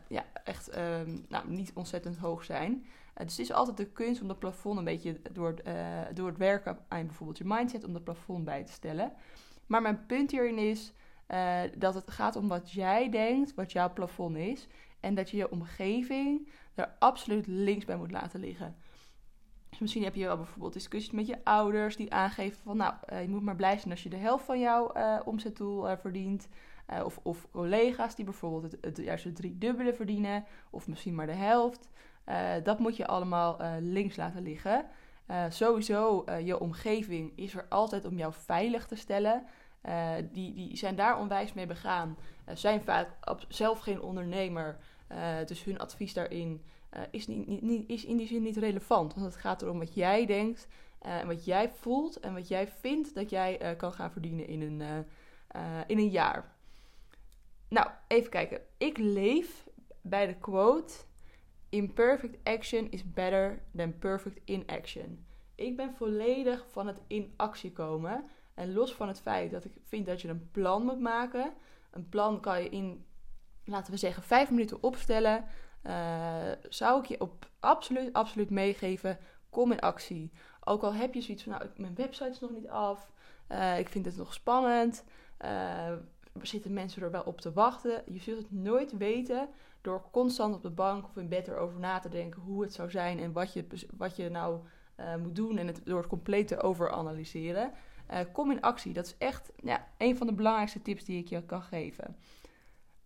ja, 0.07 0.25
echt 0.43 0.69
ehm, 0.69 1.17
nou, 1.29 1.49
niet 1.49 1.71
ontzettend 1.73 2.17
hoog 2.17 2.43
zijn. 2.43 2.85
dus 3.13 3.31
het 3.31 3.39
is 3.39 3.51
altijd 3.51 3.77
de 3.77 3.91
kunst 3.91 4.21
om 4.21 4.27
dat 4.27 4.39
plafond 4.39 4.77
een 4.77 4.83
beetje 4.83 5.21
door, 5.31 5.55
door 6.13 6.27
het 6.27 6.37
werken 6.37 6.77
aan 6.87 7.05
bijvoorbeeld 7.05 7.37
je 7.37 7.43
mindset, 7.45 7.83
om 7.83 7.93
dat 7.93 8.03
plafond 8.03 8.45
bij 8.45 8.63
te 8.63 8.71
stellen. 8.71 9.13
Maar 9.65 9.81
mijn 9.81 10.05
punt 10.05 10.31
hierin 10.31 10.57
is 10.57 10.93
dat 11.77 11.93
het 11.93 12.11
gaat 12.11 12.35
om 12.35 12.47
wat 12.47 12.71
jij 12.71 13.09
denkt, 13.09 13.53
wat 13.53 13.71
jouw 13.71 13.93
plafond 13.93 14.37
is. 14.37 14.67
En 14.99 15.15
dat 15.15 15.29
je 15.29 15.37
je 15.37 15.51
omgeving 15.51 16.49
er 16.75 16.95
absoluut 16.99 17.47
links 17.47 17.85
bij 17.85 17.97
moet 17.97 18.11
laten 18.11 18.39
liggen. 18.39 18.75
Dus 19.69 19.79
misschien 19.79 20.03
heb 20.03 20.15
je 20.15 20.25
wel 20.25 20.37
bijvoorbeeld 20.37 20.73
discussies 20.73 21.11
met 21.11 21.27
je 21.27 21.43
ouders 21.43 21.95
die 21.95 22.13
aangeven 22.13 22.61
van 22.63 22.77
nou, 22.77 22.93
je 23.21 23.29
moet 23.29 23.43
maar 23.43 23.55
blij 23.55 23.77
zijn 23.77 23.91
als 23.91 24.03
je 24.03 24.09
de 24.09 24.15
helft 24.15 24.45
van 24.45 24.59
jouw 24.59 24.91
uh, 24.95 25.19
omzetdoel 25.25 25.97
verdient. 25.97 26.47
Of, 27.03 27.19
of 27.23 27.47
collega's 27.51 28.15
die 28.15 28.25
bijvoorbeeld 28.25 28.71
het, 28.71 28.77
het 28.81 28.97
juist 28.97 29.23
het 29.23 29.35
driedubbele 29.35 29.93
verdienen, 29.93 30.45
of 30.69 30.87
misschien 30.87 31.15
maar 31.15 31.25
de 31.25 31.31
helft. 31.31 31.89
dat 32.63 32.79
moet 32.79 32.97
je 32.97 33.07
allemaal 33.07 33.57
links 33.79 34.15
laten 34.15 34.41
liggen. 34.41 34.85
sowieso, 35.49 36.25
je 36.43 36.59
omgeving 36.59 37.31
is 37.35 37.55
er 37.55 37.65
altijd 37.69 38.05
om 38.05 38.17
jou 38.17 38.33
veilig 38.33 38.87
te 38.87 38.95
stellen. 38.95 39.45
die, 40.31 40.53
die 40.53 40.77
zijn 40.77 40.95
daar 40.95 41.19
onwijs 41.19 41.53
mee 41.53 41.67
begaan. 41.67 42.17
zijn 42.53 42.81
vaak 42.81 43.09
zelf 43.47 43.79
geen 43.79 44.01
ondernemer. 44.01 44.77
dus 45.45 45.63
hun 45.63 45.79
advies 45.79 46.13
daarin 46.13 46.63
is, 47.11 47.27
niet, 47.27 47.61
niet, 47.61 47.89
is 47.89 48.05
in 48.05 48.17
die 48.17 48.27
zin 48.27 48.41
niet 48.41 48.57
relevant. 48.57 49.13
Want 49.13 49.25
het 49.25 49.35
gaat 49.35 49.61
erom 49.61 49.79
wat 49.79 49.93
jij 49.93 50.25
denkt 50.25 50.67
en 50.99 51.27
wat 51.27 51.45
jij 51.45 51.69
voelt 51.69 52.19
en 52.19 52.33
wat 52.33 52.47
jij 52.47 52.67
vindt 52.67 53.15
dat 53.15 53.29
jij 53.29 53.75
kan 53.77 53.93
gaan 53.93 54.11
verdienen 54.11 54.47
in 54.47 54.61
een, 54.61 55.05
in 55.87 55.97
een 55.97 56.09
jaar. 56.09 56.55
Nou, 57.67 57.87
even 58.07 58.29
kijken. 58.29 58.61
Ik 58.77 58.97
leef 58.97 59.67
bij 60.01 60.27
de 60.27 60.35
quote: 60.35 60.93
Imperfect 61.69 62.37
action 62.43 62.91
is 62.91 63.11
better 63.11 63.61
than 63.75 63.97
perfect 63.99 64.39
inaction. 64.45 65.25
Ik 65.55 65.75
ben 65.75 65.93
volledig 65.93 66.65
van 66.69 66.87
het 66.87 66.97
in 67.07 67.33
actie 67.37 67.71
komen. 67.71 68.25
En 68.53 68.73
los 68.73 68.93
van 68.93 69.07
het 69.07 69.21
feit 69.21 69.51
dat 69.51 69.65
ik 69.65 69.71
vind 69.83 70.05
dat 70.05 70.21
je 70.21 70.27
een 70.27 70.51
plan 70.51 70.83
moet 70.83 70.99
maken. 70.99 71.53
Een 71.91 72.09
plan 72.09 72.39
kan 72.39 72.63
je 72.63 72.69
in, 72.69 73.05
laten 73.65 73.91
we 73.91 73.97
zeggen, 73.97 74.23
vijf 74.23 74.49
minuten 74.49 74.83
opstellen. 74.83 75.45
Uh, 75.83 76.51
zou 76.69 76.99
ik 76.99 77.05
je 77.05 77.21
op 77.21 77.49
absoluut, 77.59 78.13
absoluut 78.13 78.49
meegeven, 78.49 79.19
kom 79.49 79.71
in 79.71 79.79
actie. 79.79 80.31
Ook 80.63 80.83
al 80.83 80.93
heb 80.93 81.13
je 81.13 81.21
zoiets 81.21 81.43
van, 81.43 81.51
nou, 81.51 81.69
mijn 81.75 81.95
website 81.95 82.29
is 82.29 82.39
nog 82.39 82.51
niet 82.51 82.67
af, 82.67 83.11
uh, 83.51 83.79
ik 83.79 83.89
vind 83.89 84.05
het 84.05 84.17
nog 84.17 84.33
spannend, 84.33 85.03
uh, 85.45 85.93
zitten 86.41 86.73
mensen 86.73 87.01
er 87.01 87.11
wel 87.11 87.23
op 87.25 87.41
te 87.41 87.53
wachten. 87.53 88.03
Je 88.05 88.19
zult 88.19 88.37
het 88.37 88.51
nooit 88.51 88.97
weten 88.97 89.49
door 89.81 90.03
constant 90.11 90.55
op 90.55 90.61
de 90.61 90.69
bank 90.69 91.05
of 91.05 91.17
in 91.17 91.29
bed 91.29 91.47
erover 91.47 91.79
na 91.79 91.99
te 91.99 92.09
denken 92.09 92.41
hoe 92.41 92.61
het 92.61 92.73
zou 92.73 92.89
zijn 92.89 93.19
en 93.19 93.31
wat 93.31 93.53
je, 93.53 93.65
wat 93.97 94.15
je 94.15 94.29
nou 94.29 94.59
moet 95.21 95.35
doen 95.35 95.57
en 95.57 95.67
het 95.67 95.81
door 95.83 95.97
het 95.97 96.07
compleet 96.07 96.47
te 96.47 96.61
overanalyseren. 96.61 97.71
kom 98.31 98.51
in 98.51 98.61
actie. 98.61 98.93
Dat 98.93 99.05
is 99.05 99.15
echt 99.17 99.51
ja, 99.63 99.87
een 99.97 100.17
van 100.17 100.27
de 100.27 100.33
belangrijkste 100.33 100.81
tips 100.81 101.03
die 101.03 101.19
ik 101.19 101.27
je 101.27 101.43
kan 101.45 101.61
geven. 101.61 102.15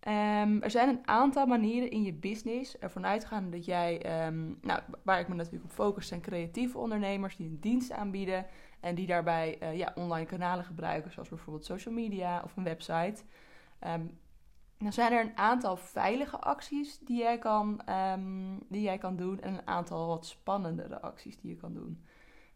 Um, 0.08 0.62
er 0.62 0.70
zijn 0.70 0.88
een 0.88 1.06
aantal 1.08 1.46
manieren 1.46 1.90
in 1.90 2.02
je 2.02 2.12
business 2.12 2.78
ervan 2.78 3.06
uitgaan 3.06 3.50
dat 3.50 3.64
jij, 3.64 4.26
um, 4.26 4.58
nou, 4.60 4.80
waar 5.02 5.20
ik 5.20 5.28
me 5.28 5.34
natuurlijk 5.34 5.64
op 5.64 5.70
focus, 5.70 6.06
zijn 6.06 6.20
creatieve 6.20 6.78
ondernemers 6.78 7.36
die 7.36 7.48
een 7.48 7.60
dienst 7.60 7.92
aanbieden 7.92 8.46
en 8.80 8.94
die 8.94 9.06
daarbij 9.06 9.58
uh, 9.62 9.76
ja, 9.76 9.92
online 9.94 10.26
kanalen 10.26 10.64
gebruiken, 10.64 11.12
zoals 11.12 11.28
bijvoorbeeld 11.28 11.64
social 11.64 11.94
media 11.94 12.40
of 12.44 12.56
een 12.56 12.64
website. 12.64 13.22
Um, 13.86 14.20
dan 14.78 14.92
zijn 14.92 15.12
er 15.12 15.20
een 15.20 15.36
aantal 15.36 15.76
veilige 15.76 16.38
acties 16.38 16.98
die 16.98 17.18
jij, 17.18 17.38
kan, 17.38 17.80
die 18.68 18.82
jij 18.82 18.98
kan 18.98 19.16
doen 19.16 19.40
en 19.40 19.54
een 19.54 19.66
aantal 19.66 20.06
wat 20.06 20.26
spannendere 20.26 21.00
acties 21.00 21.36
die 21.36 21.50
je 21.50 21.56
kan 21.56 21.74
doen. 21.74 22.04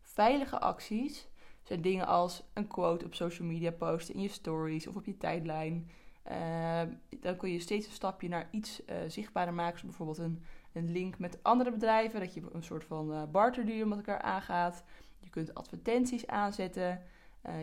Veilige 0.02 0.60
acties 0.60 1.28
zijn 1.62 1.80
dingen 1.80 2.06
als 2.06 2.42
een 2.54 2.66
quote 2.66 3.04
op 3.04 3.14
social 3.14 3.48
media 3.48 3.70
posten 3.70 4.14
in 4.14 4.20
je 4.20 4.28
stories 4.28 4.86
of 4.86 4.96
op 4.96 5.06
je 5.06 5.16
tijdlijn. 5.16 5.90
Uh, 6.30 6.80
dan 7.20 7.36
kun 7.36 7.52
je 7.52 7.60
steeds 7.60 7.86
een 7.86 7.92
stapje 7.92 8.28
naar 8.28 8.48
iets 8.50 8.82
uh, 8.90 8.96
zichtbaarder 9.06 9.54
maken. 9.54 9.78
Zoals 9.78 9.96
bijvoorbeeld 9.96 10.28
een, 10.28 10.42
een 10.72 10.92
link 10.92 11.18
met 11.18 11.38
andere 11.42 11.70
bedrijven. 11.70 12.20
Dat 12.20 12.34
je 12.34 12.42
een 12.52 12.62
soort 12.62 12.84
van 12.84 13.12
uh, 13.12 13.22
barterdeal 13.32 13.86
met 13.86 13.98
elkaar 13.98 14.20
aangaat. 14.20 14.82
Je 15.20 15.30
kunt 15.30 15.54
advertenties 15.54 16.26
aanzetten. 16.26 17.02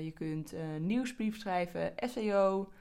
je 0.01 0.11
kunt 0.11 0.53
nieuwsbrief 0.79 1.39
schrijven, 1.39 1.93
SEO. 1.95 2.71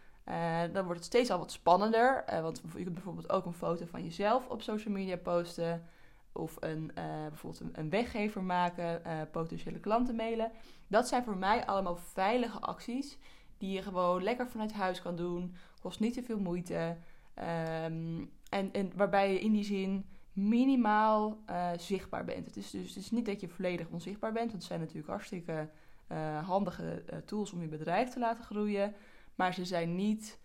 dan 0.73 0.85
wordt 0.85 0.99
het 0.99 1.05
steeds 1.05 1.31
al 1.31 1.39
wat 1.39 1.53
spannender. 1.53 2.25
want 2.43 2.63
je 2.77 2.83
kunt 2.83 2.95
bijvoorbeeld 2.95 3.31
ook 3.31 3.47
een 3.47 3.53
foto 3.53 3.87
van 3.87 4.03
jezelf 4.03 4.49
op 4.49 4.63
social 4.63 4.95
media 4.95 5.17
posten. 5.17 5.85
of 6.33 6.57
een, 6.61 6.91
bijvoorbeeld 7.29 7.61
een, 7.61 7.73
een, 7.73 7.91
weggever 7.91 8.43
maken, 8.43 9.03
potentiële 9.31 9.81
klanten 9.81 10.17
mailen. 10.17 10.51
Dat 10.89 11.09
zijn 11.09 11.25
voor 11.25 11.37
mij 11.37 11.67
allemaal 11.67 11.97
veilige 11.97 12.59
acties 12.59 13.19
die 13.63 13.73
je 13.73 13.83
gewoon 13.83 14.23
lekker 14.23 14.49
vanuit 14.49 14.73
huis 14.73 15.03
kan 15.03 15.17
doen. 15.17 15.55
Kost 15.83 16.01
niet 16.01 16.15
te 16.15 16.23
veel 16.23 16.39
moeite. 16.39 16.97
Ehm, 17.35 18.25
en, 18.49 18.73
en 18.73 18.93
waarbij 18.97 19.33
je 19.33 19.41
in 19.41 19.53
die 19.53 19.65
zin 19.65 20.07
minimaal 20.33 21.43
uh, 21.51 21.71
zichtbaar 21.77 22.25
bent. 22.25 22.47
Het 22.47 22.57
is 22.57 22.71
dus 22.71 22.89
het 22.89 23.05
is 23.05 23.11
niet 23.11 23.27
dat 23.27 23.41
je 23.41 23.49
volledig 23.49 23.89
onzichtbaar 23.89 24.33
bent, 24.33 24.51
want 24.51 24.59
het 24.59 24.65
zijn 24.65 24.81
natuurlijk 24.81 25.09
hartstikke 25.09 25.69
uh, 26.13 26.47
handige 26.47 27.05
uh, 27.11 27.19
tools 27.19 27.53
om 27.53 27.61
je 27.61 27.69
bedrijf 27.69 28.09
te 28.09 28.19
laten 28.19 28.45
groeien. 28.45 28.95
Maar 29.35 29.55
ze 29.55 29.65
zijn 29.65 29.95
niet, 29.95 30.39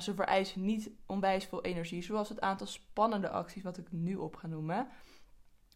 ze 0.00 0.14
vereisen 0.14 0.64
niet 0.64 0.90
onwijs 1.06 1.44
veel 1.44 1.62
energie, 1.64 2.02
zoals 2.02 2.28
het 2.28 2.40
aantal 2.40 2.66
spannende 2.66 3.28
acties 3.28 3.62
wat 3.62 3.78
ik 3.78 3.92
nu 3.92 4.16
op 4.16 4.36
ga 4.36 4.46
noemen. 4.46 4.88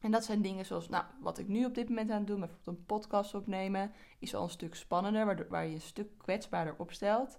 En 0.01 0.11
dat 0.11 0.25
zijn 0.25 0.43
dingen 0.43 0.67
zoals, 0.67 0.89
nou, 0.89 1.05
wat 1.21 1.39
ik 1.39 1.49
nu 1.49 1.65
op 1.65 1.75
dit 1.75 1.89
moment 1.89 2.11
aan 2.11 2.19
het 2.19 2.27
doen, 2.27 2.41
bijvoorbeeld 2.41 2.67
een 2.79 2.85
podcast 2.85 3.35
opnemen, 3.35 3.93
is 4.19 4.35
al 4.35 4.43
een 4.43 4.51
stuk 4.51 4.75
spannender, 4.75 5.27
waar, 5.27 5.49
waar 5.49 5.67
je 5.67 5.75
een 5.75 5.81
stuk 5.81 6.19
kwetsbaarder 6.19 6.75
opstelt. 6.79 7.39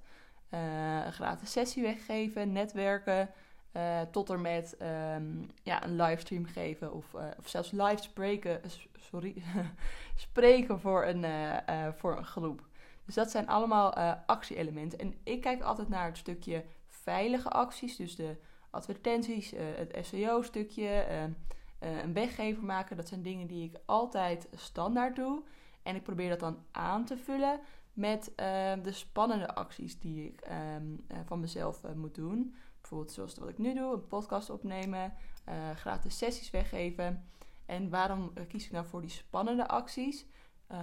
Een 0.52 1.14
gratis 1.14 1.52
sessie 1.52 1.84
weggeven, 1.84 2.52
netwerken, 2.52 3.30
uh, 3.74 4.02
tot 4.02 4.30
er 4.30 4.40
met 4.40 4.78
um, 5.16 5.50
ja, 5.64 5.84
een 5.84 5.96
livestream 5.96 6.46
geven 6.46 6.94
of, 6.94 7.14
uh, 7.14 7.22
of 7.40 7.48
zelfs 7.48 7.72
live 7.72 8.02
spreken, 8.02 8.62
sorry, 9.00 9.44
spreken 10.16 10.80
voor 10.80 11.06
een, 11.06 11.26
voor 11.98 12.18
een 12.18 12.26
groep. 12.26 12.62
Dus 13.06 13.16
dat 13.16 13.32
zijn 13.32 13.48
allemaal 13.48 13.94
actie-elementen. 14.26 15.00
En 15.00 15.14
ik 15.24 15.42
kijk 15.42 15.62
altijd 15.62 15.90
naar 15.90 16.06
het 16.06 16.18
stukje 16.18 16.64
veilige 16.88 17.50
acties, 17.50 17.96
dus 17.96 18.16
de 18.16 18.36
advertenties, 18.70 19.54
het 19.56 19.98
SEO-stukje, 20.02 21.06
een 21.80 22.14
weggever 22.14 22.64
maken. 22.64 22.96
Dat 22.96 23.08
zijn 23.08 23.22
dingen 23.22 23.48
die 23.48 23.64
ik 23.64 23.80
altijd 23.86 24.48
standaard 24.56 25.16
doe. 25.16 25.44
En 25.84 25.96
ik 25.96 26.04
probeer 26.04 26.30
dat 26.30 26.40
dan 26.40 26.58
aan 26.72 27.06
te 27.06 27.18
vullen 27.18 27.60
met 27.94 28.32
de 28.84 28.92
spannende 28.92 29.56
acties 29.56 30.00
die 30.00 30.26
ik 30.26 30.48
um, 30.78 31.06
van 31.26 31.40
mezelf 31.40 31.82
moet 31.96 32.16
doen. 32.16 32.56
Bijvoorbeeld 32.82 33.12
zoals 33.12 33.38
wat 33.38 33.50
ik 33.50 33.58
nu 33.58 33.74
doe, 33.74 33.94
een 33.94 34.08
podcast 34.08 34.50
opnemen, 34.50 35.14
uh, 35.50 35.70
gratis 35.76 36.18
sessies 36.18 36.50
weggeven. 36.50 37.30
En 37.66 37.90
waarom 37.90 38.32
eh, 38.34 38.48
kies 38.48 38.66
ik 38.66 38.72
nou 38.72 38.86
voor 38.86 39.02
die 39.02 39.10
spannende 39.10 39.68
acties? 39.68 40.26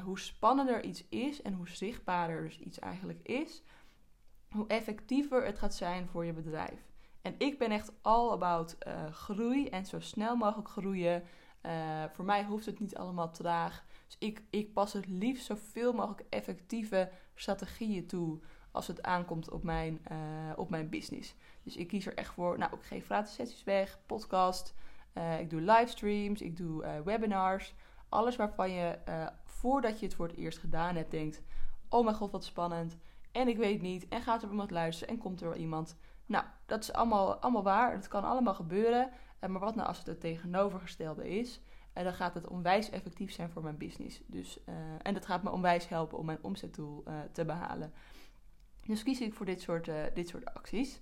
Hoe 0.04 0.18
spannender 0.18 0.84
iets 0.84 1.08
is 1.08 1.42
en 1.42 1.52
hoe 1.52 1.68
zichtbaarder 1.68 2.42
dus 2.42 2.58
iets 2.58 2.78
eigenlijk 2.78 3.20
is, 3.22 3.62
hoe 4.50 4.66
effectiever 4.66 5.44
het 5.44 5.58
gaat 5.58 5.74
zijn 5.74 6.08
voor 6.08 6.24
je 6.24 6.32
bedrijf. 6.32 6.90
En 7.22 7.34
ik 7.38 7.58
ben 7.58 7.70
echt 7.70 7.92
all 8.02 8.30
about 8.30 8.76
groei 9.10 9.68
en 9.68 9.86
zo 9.86 10.00
snel 10.00 10.36
mogelijk 10.36 10.68
groeien. 10.68 11.22
voor 12.12 12.24
mij 12.24 12.44
hoeft 12.44 12.66
het 12.66 12.78
niet 12.78 12.96
allemaal 12.96 13.30
traag. 13.30 13.84
Dus 14.08 14.16
ik, 14.18 14.42
ik 14.50 14.72
pas 14.72 14.92
het 14.92 15.06
liefst 15.06 15.44
zoveel 15.44 15.92
mogelijk 15.92 16.22
effectieve 16.28 17.10
strategieën 17.34 18.06
toe 18.06 18.40
als 18.70 18.86
het 18.86 19.02
aankomt 19.02 19.50
op 19.50 19.62
mijn, 19.62 20.00
uh, 20.12 20.18
op 20.56 20.70
mijn 20.70 20.88
business. 20.88 21.34
Dus 21.62 21.76
ik 21.76 21.88
kies 21.88 22.06
er 22.06 22.14
echt 22.14 22.34
voor, 22.34 22.58
nou, 22.58 22.74
ik 22.74 22.82
geef 22.82 23.04
gratis 23.04 23.34
sessies 23.34 23.64
weg, 23.64 23.98
podcast, 24.06 24.74
uh, 25.14 25.40
ik 25.40 25.50
doe 25.50 25.60
livestreams, 25.60 26.40
ik 26.40 26.56
doe 26.56 26.84
uh, 26.84 27.00
webinars. 27.00 27.74
Alles 28.08 28.36
waarvan 28.36 28.70
je, 28.70 28.98
voordat 29.44 30.00
je 30.00 30.06
het 30.06 30.14
voor 30.14 30.26
het 30.26 30.36
eerst 30.36 30.58
gedaan 30.58 30.96
hebt, 30.96 31.10
denkt, 31.10 31.42
oh 31.88 32.04
mijn 32.04 32.16
god, 32.16 32.30
wat 32.30 32.44
spannend. 32.44 32.96
En 33.32 33.48
ik 33.48 33.56
weet 33.56 33.82
niet, 33.82 34.08
en 34.08 34.22
gaat 34.22 34.42
er 34.42 34.50
iemand 34.50 34.70
luisteren 34.70 35.14
en 35.14 35.20
komt 35.20 35.40
er 35.40 35.48
wel 35.48 35.58
iemand. 35.58 35.96
Nou, 36.26 36.44
dat 36.66 36.82
is 36.82 36.92
allemaal, 36.92 37.36
allemaal 37.36 37.62
waar, 37.62 37.94
dat 37.94 38.08
kan 38.08 38.24
allemaal 38.24 38.54
gebeuren. 38.54 39.10
maar 39.40 39.58
wat 39.58 39.74
nou 39.74 39.88
als 39.88 39.98
het 39.98 40.06
het 40.06 40.20
tegenovergestelde 40.20 41.28
is? 41.28 41.60
En 41.98 42.04
dan 42.04 42.12
gaat 42.12 42.34
het 42.34 42.48
onwijs 42.48 42.90
effectief 42.90 43.32
zijn 43.32 43.50
voor 43.50 43.62
mijn 43.62 43.76
business. 43.76 44.22
Dus, 44.26 44.58
en 45.02 45.14
dat 45.14 45.26
gaat 45.26 45.42
me 45.42 45.50
onwijs 45.50 45.88
helpen 45.88 46.18
om 46.18 46.26
mijn 46.26 46.38
omzetdoel 46.42 47.04
te 47.32 47.44
behalen. 47.44 47.92
Dus 48.86 49.02
kies 49.02 49.20
ik 49.20 49.34
voor 49.34 49.46
dit 49.46 49.60
soort, 49.60 49.88
uh, 49.88 49.94
dit 50.14 50.28
soort 50.28 50.54
acties. 50.54 51.00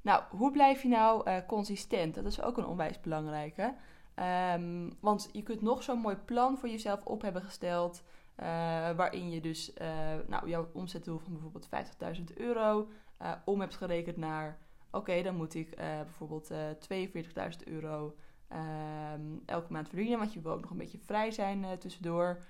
Nou, 0.00 0.22
hoe 0.30 0.50
blijf 0.50 0.82
je 0.82 0.88
nou 0.88 1.42
consistent? 1.46 2.14
Dat 2.14 2.24
is 2.24 2.42
ook 2.42 2.58
een 2.58 2.66
onwijs 2.66 3.00
belangrijke. 3.00 3.74
Um, 4.54 4.92
want 5.00 5.28
je 5.32 5.42
kunt 5.42 5.62
nog 5.62 5.82
zo'n 5.82 5.98
mooi 5.98 6.16
plan 6.16 6.58
voor 6.58 6.68
jezelf 6.68 7.04
op 7.04 7.22
hebben 7.22 7.42
gesteld. 7.42 8.02
Waarin 8.96 9.30
je 9.30 9.40
dus 9.40 9.72
nou, 10.26 10.48
jouw 10.48 10.68
omzetdoel 10.72 11.18
van 11.18 11.32
bijvoorbeeld 11.32 11.68
50.000 12.18 12.24
euro 12.34 12.88
om 13.44 13.60
hebt 13.60 13.76
gerekend 13.76 14.16
naar... 14.16 14.58
Oké, 14.90 15.22
dan 15.22 15.36
moet 15.36 15.54
ik 15.54 15.76
bijvoorbeeld 15.76 16.50
42.000 16.92 17.64
euro 17.64 18.14
um, 18.54 19.42
elke 19.46 19.72
maand 19.72 19.88
verdienen. 19.88 20.18
Want 20.18 20.32
je 20.32 20.40
wil 20.40 20.52
ook 20.52 20.60
nog 20.60 20.70
een 20.70 20.76
beetje 20.76 20.98
vrij 20.98 21.30
zijn 21.30 21.78
tussendoor. 21.78 22.42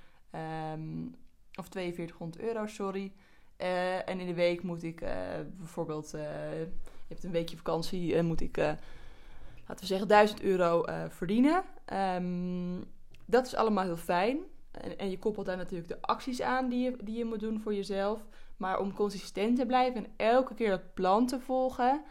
Um, 0.72 1.14
of 1.54 1.66
4200 1.70 2.42
euro, 2.42 2.66
sorry. 2.66 3.12
Uh, 3.58 4.08
en 4.08 4.20
in 4.20 4.26
de 4.26 4.34
week 4.34 4.62
moet 4.62 4.82
ik 4.82 5.00
uh, 5.00 5.10
bijvoorbeeld, 5.56 6.10
je 6.10 6.68
hebt 7.08 7.24
een 7.24 7.30
weekje 7.30 7.56
vakantie, 7.56 8.22
moet 8.22 8.40
ik, 8.40 8.56
laten 8.56 9.80
we 9.80 9.86
zeggen, 9.86 10.08
1000 10.08 10.42
euro 10.42 10.84
verdienen. 11.08 11.62
Um, 11.92 12.84
dat 13.24 13.46
is 13.46 13.54
allemaal 13.54 13.84
heel 13.84 13.96
fijn. 13.96 14.38
En, 14.70 14.98
en, 14.98 15.10
je 15.10 15.18
koppelt 15.18 15.46
daar 15.46 15.56
natuurlijk 15.56 15.88
de 15.88 16.00
acties 16.00 16.40
aan 16.40 16.68
die 16.68 16.82
je, 16.82 16.96
die 17.04 17.16
je 17.16 17.24
moet 17.24 17.40
doen 17.40 17.60
voor 17.60 17.74
jezelf. 17.74 18.20
Maar 18.56 18.78
om 18.78 18.94
consistent 18.94 19.56
te 19.56 19.66
blijven 19.66 20.04
en 20.04 20.12
elke 20.16 20.54
keer 20.54 20.70
dat 20.70 20.94
plan 20.94 21.26
te 21.26 21.40
volgen, 21.40 22.04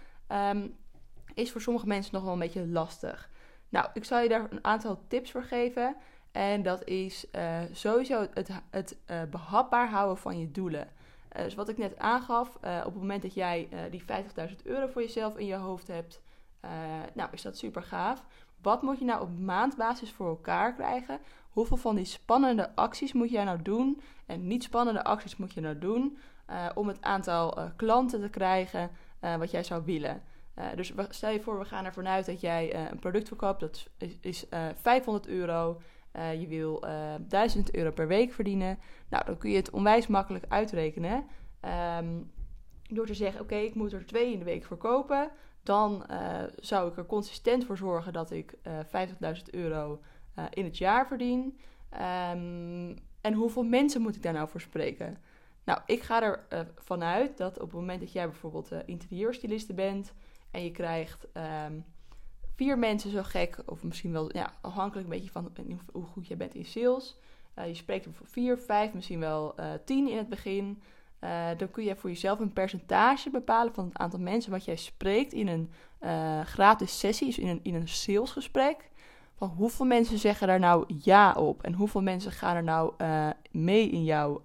is 1.34 1.52
voor 1.52 1.62
sommige 1.62 1.88
mensen 1.88 2.14
nog 2.14 2.24
wel 2.24 2.34
een 2.34 2.40
beetje 2.40 2.68
lastig. 2.68 3.30
Nou, 3.72 3.88
ik 3.94 4.06
zal 4.06 4.20
je 4.20 4.30
daar 4.30 4.52
een 4.52 4.64
aantal 4.66 5.04
tips 5.08 5.32
voor 5.32 5.44
geven. 5.44 5.96
En 6.32 6.64
dat 6.64 6.88
is 6.88 7.26
sowieso 7.72 8.28
het, 8.34 8.50
het 8.70 8.98
behapbaar 9.30 9.90
houden 9.90 10.18
van 10.18 10.40
je 10.40 10.52
doelen. 10.52 10.88
Uh, 11.38 11.44
dus 11.44 11.56
wat 11.56 11.70
ik 11.70 11.78
net 11.78 12.00
aangaf, 12.00 12.56
op 12.56 12.84
het 12.84 12.96
moment 12.96 13.22
dat 13.22 13.34
jij 13.34 13.70
die 13.90 14.02
50.000 14.02 14.56
euro 14.64 14.88
voor 14.88 15.02
jezelf 15.02 15.38
in 15.38 15.46
je 15.46 15.56
hoofd 15.56 15.88
hebt, 15.88 16.22
nou 17.14 17.30
is 17.32 17.42
dat 17.42 17.58
super 17.58 17.84
gaaf. 17.84 18.24
Wat 18.62 18.82
moet 18.82 19.00
je 19.00 19.06
nou 19.06 19.22
op 19.22 19.40
maandbasis 19.40 20.12
voor 20.12 20.28
elkaar 20.28 20.74
krijgen? 20.74 21.20
Hoeveel 21.50 21.78
van 21.78 21.96
die 21.96 22.06
spannende 22.06 22.76
acties 22.76 23.14
moet 23.14 23.30
jij 23.30 23.44
nou 23.44 23.62
doen? 23.62 24.02
En 24.26 24.48
niet 24.48 24.64
spannende 24.64 25.04
acties 25.04 25.38
moet 25.38 25.54
je 25.54 25.62
nou 25.62 25.80
doen 25.80 26.18
om 26.74 26.88
het 26.88 27.02
aantal 27.02 27.58
klanten 27.76 28.22
te 28.22 28.30
krijgen 28.30 28.92
wat 29.20 29.52
jij 29.52 29.64
zou 29.64 29.86
willen. 29.86 30.22
Dus 30.76 30.94
stel 31.10 31.30
je 31.30 31.42
voor, 31.42 31.60
we 31.60 31.66
gaan 31.66 31.86
ervan 31.86 32.08
uit 32.08 32.26
dat 32.26 32.42
jij 32.42 32.90
een 32.92 33.00
product 33.00 33.28
verkoopt, 33.28 33.60
dat 33.60 33.88
is, 33.98 34.18
is 34.22 34.46
500 34.76 35.28
euro. 35.28 35.82
Uh, 36.16 36.42
je 36.42 36.48
wil 36.48 36.86
uh, 36.86 37.14
eh, 37.16 37.22
1000 37.28 37.76
euro 37.76 37.92
per 37.92 38.08
week 38.08 38.34
verdienen. 38.34 38.80
Nou, 39.10 39.26
dan 39.26 39.38
kun 39.38 39.50
je 39.50 39.56
het 39.56 39.70
onwijs 39.70 40.08
makkelijk 40.08 40.46
uitrekenen. 40.48 41.26
Um, 42.00 42.32
door 42.90 43.06
te 43.06 43.14
zeggen, 43.14 43.42
oké, 43.42 43.56
ik 43.56 43.76
moet 43.76 43.94
er 43.94 44.06
twee 44.06 44.32
in 44.34 44.40
de 44.40 44.46
week 44.46 44.66
verkopen. 44.66 45.32
Dan 45.64 46.06
zou 46.56 46.90
ik 46.90 46.98
er 46.98 47.06
consistent 47.06 47.66
voor 47.66 47.78
zorgen 47.78 48.14
dat 48.14 48.32
ik 48.32 48.54
50.000 48.54 48.62
euro 49.52 50.02
in 50.50 50.64
het 50.64 50.78
jaar 50.78 51.08
verdien. 51.08 51.58
Um, 51.94 52.96
en 53.22 53.34
hoeveel 53.34 53.64
mensen 53.64 54.02
moet 54.02 54.16
ik 54.16 54.24
daar 54.24 54.34
nou 54.34 54.50
voor 54.50 54.62
spreken? 54.62 55.18
Nou, 55.64 55.80
ik 55.86 56.02
ga 56.02 56.22
er 56.22 56.46
vanuit 56.76 57.38
dat 57.38 57.56
op 57.60 57.72
het 57.72 57.80
moment 57.80 58.00
dat 58.00 58.12
jij 58.12 58.26
bijvoorbeeld 58.26 58.72
interieurstyliste 58.86 59.74
bent... 59.74 60.14
en 60.52 60.64
je 60.64 60.72
krijgt... 60.72 61.28
Um, 61.68 61.86
vier 62.56 62.80
mensen 62.80 63.12
zo 63.12 63.24
gek, 63.24 63.58
of 63.66 63.84
misschien 63.84 64.12
wel 64.12 64.36
ja, 64.36 64.54
afhankelijk 64.62 65.08
een 65.08 65.14
beetje 65.14 65.32
van 65.32 65.52
hoe 65.92 66.06
goed 66.06 66.28
je 66.28 66.36
bent 66.36 66.56
in 66.56 66.66
sales. 66.66 67.18
Uh, 67.58 67.68
je 67.68 67.74
spreekt 67.74 68.06
er 68.06 68.14
voor 68.14 68.28
vier, 68.28 68.58
vijf, 68.58 68.94
misschien 68.94 69.20
wel 69.20 69.54
uh, 69.60 69.66
tien 69.86 70.10
in 70.10 70.18
het 70.18 70.30
begin. 70.30 70.82
Uh, 71.24 71.48
dan 71.58 71.72
kun 71.72 71.84
je 71.84 71.96
voor 71.96 72.10
jezelf 72.10 72.40
een 72.40 72.54
percentage 72.54 73.30
bepalen 73.30 73.74
van 73.74 73.86
het 73.86 73.98
aantal 73.98 74.20
mensen 74.20 74.52
wat 74.52 74.66
jij 74.66 74.76
spreekt 74.76 75.34
in 75.34 75.48
een 75.48 75.72
gratis 76.46 77.00
sessie, 77.00 77.28
dus 77.28 77.40
in 77.40 77.48
een, 77.48 77.60
in 77.64 77.76
een 77.76 77.88
salesgesprek. 77.88 78.90
Van 79.36 79.50
hoeveel 79.50 79.86
mensen 79.86 80.18
zeggen 80.18 80.48
daar 80.48 80.60
nou 80.60 80.86
ja 81.04 81.34
op 81.34 81.64
en 81.64 81.74
hoeveel 81.74 82.02
mensen 82.02 82.32
gaan 82.32 82.56
er 82.56 82.64
nou 82.64 82.94
mee 83.52 83.90
in, 83.90 84.04
jou, 84.04 84.40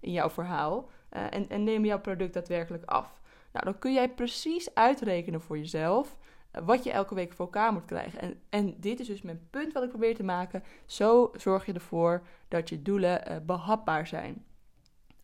in 0.00 0.12
jouw 0.12 0.30
verhaal 0.30 0.88
en, 1.08 1.48
en 1.48 1.64
nemen 1.64 1.88
jouw 1.88 2.00
product 2.00 2.34
daadwerkelijk 2.34 2.84
af. 2.84 3.21
Nou, 3.52 3.64
dan 3.64 3.78
kun 3.78 3.92
jij 3.92 4.08
precies 4.08 4.74
uitrekenen 4.74 5.40
voor 5.40 5.58
jezelf 5.58 6.16
wat 6.64 6.84
je 6.84 6.90
elke 6.90 7.14
week 7.14 7.32
voor 7.32 7.44
elkaar 7.44 7.72
moet 7.72 7.84
krijgen. 7.84 8.20
En, 8.20 8.40
en 8.48 8.80
dit 8.80 9.00
is 9.00 9.06
dus 9.06 9.22
mijn 9.22 9.46
punt 9.50 9.72
wat 9.72 9.82
ik 9.82 9.88
probeer 9.88 10.14
te 10.14 10.22
maken. 10.22 10.62
Zo 10.86 11.30
zorg 11.36 11.66
je 11.66 11.72
ervoor 11.72 12.22
dat 12.48 12.68
je 12.68 12.82
doelen 12.82 13.30
uh, 13.30 13.36
behapbaar 13.46 14.06
zijn. 14.06 14.44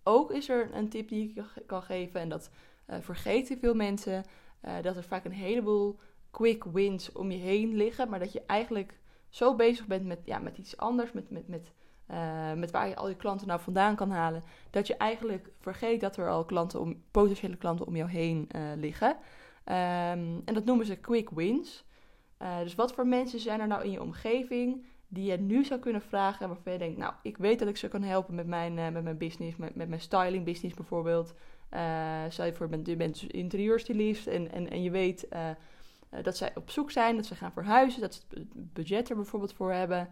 Ook 0.02 0.30
is 0.30 0.48
er 0.48 0.74
een 0.74 0.88
tip 0.88 1.08
die 1.08 1.32
ik 1.34 1.66
kan 1.66 1.82
geven, 1.82 2.20
en 2.20 2.28
dat 2.28 2.50
uh, 2.90 2.96
vergeten 3.00 3.58
veel 3.58 3.74
mensen, 3.74 4.24
dat 4.82 4.96
er 4.96 5.02
vaak 5.02 5.24
een 5.24 5.32
heleboel 5.32 5.98
quick 6.30 6.64
wins 6.64 7.12
om 7.12 7.30
je 7.30 7.38
heen 7.38 7.76
liggen, 7.76 8.08
maar 8.08 8.18
dat 8.18 8.32
je 8.32 8.42
eigenlijk 8.46 8.98
zo 9.28 9.54
bezig 9.54 9.86
bent 9.86 10.06
met, 10.06 10.18
ja, 10.24 10.38
met 10.38 10.58
iets 10.58 10.76
anders, 10.76 11.12
met, 11.12 11.30
met, 11.30 11.48
met, 11.48 11.72
met 12.56 12.70
waar 12.70 12.88
je 12.88 12.96
al 12.96 13.08
je 13.08 13.16
klanten 13.16 13.46
nou 13.46 13.60
vandaan 13.60 13.96
kan 13.96 14.10
halen, 14.10 14.42
dat 14.70 14.86
je 14.86 14.96
eigenlijk 14.96 15.50
vergeet 15.60 16.00
dat 16.00 16.16
er 16.16 16.28
al 16.28 16.44
klanten 16.44 16.80
om, 16.80 17.02
potentiële 17.10 17.56
klanten 17.56 17.86
om 17.86 17.96
jou 17.96 18.10
heen 18.10 18.48
liggen. 18.76 19.08
Um, 19.08 20.42
en 20.44 20.54
dat 20.54 20.64
noemen 20.64 20.86
ze 20.86 20.96
quick 20.96 21.30
wins. 21.30 21.84
dus 22.62 22.74
wat 22.74 22.92
voor 22.92 23.06
mensen 23.06 23.40
zijn 23.40 23.60
er 23.60 23.66
nou 23.66 23.84
in 23.84 23.90
je 23.90 24.02
omgeving 24.02 24.84
die 25.08 25.30
je 25.30 25.36
nu 25.36 25.64
zou 25.64 25.80
kunnen 25.80 26.02
vragen 26.02 26.48
waarvan 26.48 26.72
je 26.72 26.78
denkt, 26.78 26.98
nou, 26.98 27.12
ik 27.22 27.36
weet 27.36 27.58
dat 27.58 27.68
ik 27.68 27.76
ze 27.76 27.88
kan 27.88 28.02
helpen 28.02 28.34
met 28.34 28.46
mijn, 28.46 28.74
met 28.74 29.02
mijn 29.02 29.18
business, 29.18 29.56
met, 29.56 29.74
met 29.74 29.88
mijn 29.88 30.00
styling 30.00 30.44
business 30.44 30.74
bijvoorbeeld. 30.74 31.34
stel 32.28 32.44
je 32.44 32.54
voor, 32.54 32.68
je 32.82 32.96
bent 32.96 33.22
interieurstylist 33.22 34.26
en, 34.26 34.52
en, 34.52 34.70
en 34.70 34.82
je 34.82 34.90
weet 34.90 35.28
dat 36.22 36.36
zij 36.36 36.52
op 36.54 36.70
zoek 36.70 36.90
zijn, 36.90 37.16
dat 37.16 37.26
ze 37.26 37.34
gaan 37.34 37.52
verhuizen, 37.52 38.00
dat 38.00 38.14
ze 38.14 38.20
het 38.30 38.72
budget 38.72 39.10
er 39.10 39.16
bijvoorbeeld 39.16 39.52
voor 39.52 39.72
hebben. 39.72 40.08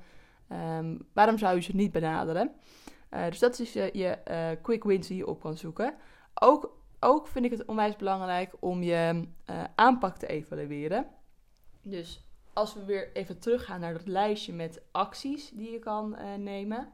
Ehm, 0.49 0.97
waarom 1.13 1.39
zou 1.39 1.57
je 1.57 1.63
ze 1.63 1.77
niet 1.77 1.93
benaderen? 1.93 2.53
Uh, 3.11 3.27
dus 3.27 3.39
dat 3.39 3.59
is 3.59 3.73
je, 3.73 3.91
je 3.93 4.19
uh, 4.31 4.63
quick 4.63 4.85
wins 4.85 5.07
die 5.07 5.17
je 5.17 5.27
op 5.27 5.41
kan 5.41 5.57
zoeken. 5.57 5.95
Ook, 6.35 6.77
ook 7.01 7.27
vind 7.27 7.45
ik 7.45 7.51
het 7.51 7.65
onwijs 7.65 7.97
belangrijk 7.97 8.53
om 8.61 8.83
je 8.83 9.29
uh, 9.51 9.65
aanpak 9.75 10.17
te 10.17 10.27
evalueren. 10.27 11.07
Dus 11.83 12.25
als 12.53 12.75
we 12.75 12.85
weer 12.85 13.13
even 13.13 13.39
teruggaan 13.39 13.81
naar 13.81 13.93
dat 13.93 14.07
lijstje 14.07 14.53
met 14.53 14.83
acties 14.91 15.51
die 15.51 15.71
je 15.71 15.79
kan 15.79 16.17
nemen. 16.39 16.89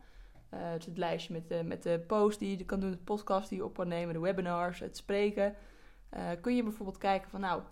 dus 0.51 0.87
het 0.87 0.99
lijstje 0.99 1.33
met 1.33 1.49
de, 1.49 1.63
met 1.65 1.83
de 1.83 2.05
post 2.07 2.39
die 2.39 2.59
je 2.59 2.65
kan 2.65 2.81
doen, 2.81 2.91
de 2.91 2.97
podcast 2.97 3.49
die 3.49 3.59
je 3.59 3.65
op 3.65 3.75
kan 3.75 3.89
nemen, 3.89 4.15
de 4.15 4.21
webinars, 4.21 4.81
het 4.81 4.97
spreken. 4.97 5.55
kun 6.41 6.57
je 6.57 6.63
bijvoorbeeld 6.63 6.99
kijken 6.99 7.31
van 7.31 7.41
nou, 7.41 7.63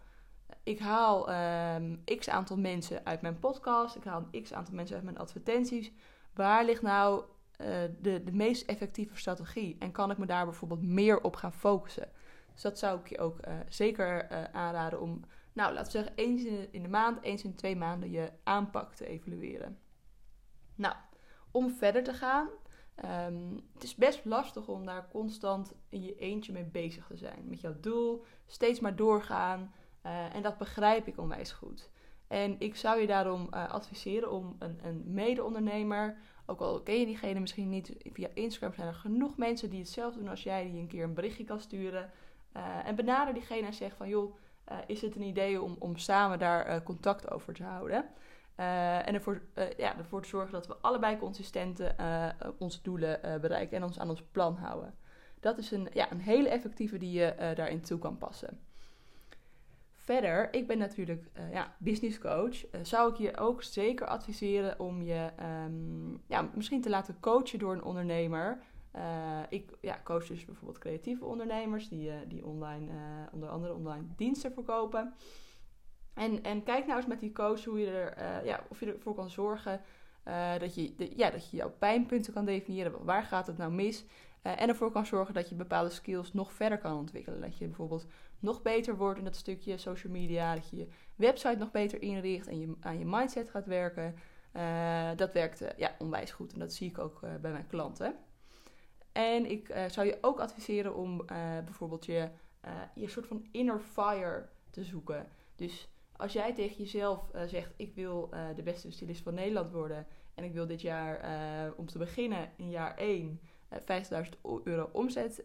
ik 0.62 0.78
haal 0.78 1.33
um, 1.75 2.04
x 2.19 2.28
aantal 2.28 2.57
mensen 2.57 3.07
uit 3.07 3.21
mijn 3.21 3.38
podcast, 3.38 3.97
ik 3.97 4.04
haal 4.04 4.28
x 4.42 4.52
aantal 4.52 4.75
mensen 4.75 4.97
uit 4.97 5.04
mijn 5.04 5.19
advertenties. 5.19 5.92
Waar 6.35 6.64
ligt 6.64 6.83
nou 6.83 7.25
uh, 7.61 7.66
de, 8.00 8.25
de 8.25 8.33
meest 8.33 8.69
effectieve 8.69 9.16
strategie? 9.16 9.76
En 9.78 9.92
kan 9.92 10.11
ik 10.11 10.19
me 10.19 10.26
daar 10.26 10.45
bijvoorbeeld 10.45 10.83
meer 10.83 11.23
op 11.23 11.37
gaan 11.37 11.52
focussen? 11.52 12.09
Dus 12.52 12.62
dat 12.62 12.78
zou 12.78 13.00
ik 13.00 13.09
je 13.09 13.19
ook 13.19 13.47
uh, 13.47 13.54
zeker 13.69 14.33
uh, 14.33 14.45
aanraden 14.45 15.00
om, 15.00 15.21
nou 15.52 15.73
laten 15.73 15.92
we 15.92 15.99
zeggen, 15.99 16.16
eens 16.16 16.45
in 16.45 16.54
de, 16.54 16.69
in 16.71 16.83
de, 16.83 16.88
maand, 16.88 17.23
eens 17.23 17.45
in 17.45 17.54
twee 17.54 17.76
maanden 17.76 18.11
je 18.11 18.33
aanpak 18.42 18.95
te 18.95 19.07
evalueren. 19.07 19.78
Nou, 20.75 20.95
om 21.50 21.71
verder 21.71 22.02
te 22.02 22.12
gaan, 22.12 22.49
um, 23.04 23.61
het 23.75 23.83
is 23.83 23.95
best 23.95 24.25
lastig 24.25 24.69
om 24.69 24.87
daar 24.87 25.09
constant 25.09 25.75
in 25.88 26.02
je 26.02 26.16
eentje 26.16 26.52
mee 26.52 26.64
bezig 26.64 27.07
te 27.07 27.16
zijn. 27.16 27.49
Met 27.49 27.61
jouw 27.61 27.80
doel, 27.80 28.25
steeds 28.47 28.80
maar 28.80 28.97
doorgaan. 28.97 29.73
Uh, 30.07 30.35
en 30.35 30.42
dat 30.42 30.59
begrijp 30.59 31.07
ik 31.07 31.19
onwijs 31.19 31.52
goed. 31.52 31.90
En 32.28 32.57
ik 32.59 32.76
zou 32.76 33.00
je 33.00 33.07
daarom 33.07 33.49
uh, 33.54 33.71
adviseren 33.71 34.30
om 34.30 34.57
een, 34.59 34.78
een 34.83 35.02
mede-ondernemer, 35.07 36.16
ook 36.47 36.61
al 36.61 36.83
ken 36.83 36.99
je 36.99 37.07
diegene 37.07 37.40
misschien 37.40 37.69
niet, 37.69 37.97
via 38.12 38.28
Instagram 38.35 38.75
zijn 38.75 38.87
er 38.88 38.95
genoeg 38.95 39.37
mensen 39.37 39.71
die 39.71 39.78
hetzelfde 39.78 40.19
doen 40.19 40.28
als 40.28 40.42
jij, 40.42 40.71
die 40.71 40.80
een 40.80 40.87
keer 40.87 41.04
een 41.04 41.14
berichtje 41.14 41.45
kan 41.45 41.61
sturen. 41.61 42.11
Uh, 42.57 42.87
en 42.87 42.95
benader 42.95 43.35
diegene 43.35 43.66
en 43.66 43.73
zeg 43.73 43.97
van 43.97 44.09
joh, 44.09 44.35
is 44.87 45.00
het 45.00 45.16
een 45.16 45.23
idee 45.23 45.62
om, 45.62 45.76
om 45.78 45.97
samen 45.97 46.38
daar 46.38 46.83
contact 46.83 47.30
over 47.30 47.54
te 47.54 47.62
houden? 47.62 48.04
en 49.04 49.14
ervoor, 49.14 49.42
ja, 49.76 49.99
ervoor 49.99 50.23
te 50.23 50.28
zorgen 50.28 50.52
dat 50.52 50.66
we 50.66 50.76
allebei 50.80 51.19
consistent 51.19 51.80
onze 52.59 52.83
doelen 52.83 53.40
bereiken 53.40 53.76
en 53.76 53.85
ons 53.85 53.99
aan 53.99 54.09
ons 54.09 54.23
plan 54.23 54.57
houden. 54.57 54.95
Dat 55.40 55.59
is 55.59 55.71
een, 55.71 55.88
ja, 55.92 56.11
een 56.11 56.21
hele 56.21 56.49
effectieve 56.49 56.99
die 56.99 57.12
je 57.12 57.52
daarin 57.54 57.80
toe 57.80 57.99
kan 57.99 58.19
passen 58.19 58.61
verder, 60.00 60.54
ik 60.54 60.66
ben 60.66 60.78
natuurlijk 60.78 61.26
uh, 61.38 61.52
ja, 61.52 61.75
business 61.78 62.19
coach. 62.19 62.64
Uh, 62.64 62.80
zou 62.83 63.12
ik 63.12 63.19
je 63.19 63.37
ook 63.37 63.62
zeker 63.62 64.07
adviseren 64.07 64.80
om 64.80 65.02
je 65.02 65.30
um, 65.66 66.23
ja, 66.26 66.50
misschien 66.54 66.80
te 66.80 66.90
laten 66.90 67.21
coachen 67.21 67.59
door 67.59 67.73
een 67.73 67.85
ondernemer. 67.85 68.62
Uh, 68.97 69.40
ik 69.49 69.71
ja, 69.80 70.00
coach 70.04 70.26
dus 70.26 70.45
bijvoorbeeld 70.45 70.78
creatieve 70.78 71.25
ondernemers 71.25 71.88
die, 71.88 72.11
die 72.28 72.47
online, 72.47 72.90
onder 73.33 73.49
andere 73.49 73.75
online 73.75 74.04
diensten 74.16 74.52
verkopen. 74.52 75.14
En, 76.14 76.42
en 76.42 76.62
kijk 76.62 76.87
nou 76.87 76.99
eens 76.99 77.09
met 77.09 77.21
die 77.21 77.33
coach 77.33 77.64
hoe 77.64 77.80
je 77.80 77.90
er, 77.90 78.45
ja, 78.45 78.64
of 78.69 78.80
je 78.80 78.92
ervoor 78.92 79.14
kan 79.14 79.30
zorgen 79.30 79.80
dat, 80.58 80.74
je, 80.74 80.94
de, 80.96 81.12
ja, 81.16 81.30
dat 81.30 81.50
je 81.50 81.56
jouw 81.56 81.70
pijnpunten 81.78 82.32
kan 82.32 82.44
definiëren. 82.44 83.04
Waar 83.04 83.22
gaat 83.22 83.46
het 83.46 83.56
nou 83.56 83.72
mis? 83.72 84.04
en 84.42 84.68
ervoor 84.68 84.92
kan 84.92 85.06
zorgen 85.06 85.34
dat 85.34 85.48
je 85.48 85.54
bepaalde 85.54 85.90
skills 85.90 86.32
nog 86.32 86.52
verder 86.52 86.78
kan 86.78 86.96
ontwikkelen. 86.96 87.40
Dat 87.40 87.58
je 87.58 87.66
bijvoorbeeld 87.66 88.06
nog 88.38 88.62
beter 88.62 88.97
wordt 88.97 89.18
in 89.18 89.25
dat 89.25 89.36
stukje 89.36 89.78
social 89.78 90.12
media. 90.12 90.54
Dat 90.54 90.71
je 90.71 90.76
je 90.76 90.88
website 91.14 91.56
nog 91.58 91.71
beter 91.71 92.02
inricht 92.02 92.47
en 92.47 92.60
je, 92.60 92.75
aan 92.80 92.99
je 92.99 93.04
mindset 93.04 93.50
gaat 93.50 93.66
werken. 93.66 94.14
Uh, 94.56 95.10
dat 95.16 95.32
werkt 95.32 95.64
ja, 95.76 95.95
onwijs 95.99 96.30
goed 96.30 96.52
en 96.52 96.58
dat 96.58 96.73
zie 96.73 96.88
ik 96.88 96.99
ook 96.99 97.21
bij 97.40 97.52
mijn 97.52 97.66
klanten. 97.66 98.14
En 99.12 99.50
ik 99.50 99.75
zou 99.88 100.06
je 100.06 100.18
ook 100.21 100.40
adviseren 100.40 100.95
om 100.95 101.26
bijvoorbeeld 101.64 102.06
je, 102.06 102.28
je 102.95 103.08
soort 103.08 103.26
van 103.26 103.47
inner 103.52 103.80
fire 103.80 104.49
te 104.71 104.84
zoeken. 104.84 105.28
Dus 105.56 105.88
als 106.21 106.33
jij 106.33 106.54
tegen 106.54 106.76
jezelf 106.76 107.30
zegt: 107.47 107.73
Ik 107.76 107.95
wil 107.95 108.30
de 108.56 108.63
beste 108.63 108.91
stylist 108.91 109.23
van 109.23 109.35
Nederland 109.35 109.71
worden. 109.71 110.06
En 110.35 110.45
ik 110.45 110.52
wil 110.52 110.67
dit 110.67 110.80
jaar, 110.80 111.21
om 111.76 111.87
te 111.87 111.99
beginnen, 111.99 112.50
in 112.56 112.71
jaar 112.71 112.97
1, 112.97 113.41
50.000 113.73 113.78
euro 114.65 114.89
omzet 114.93 115.45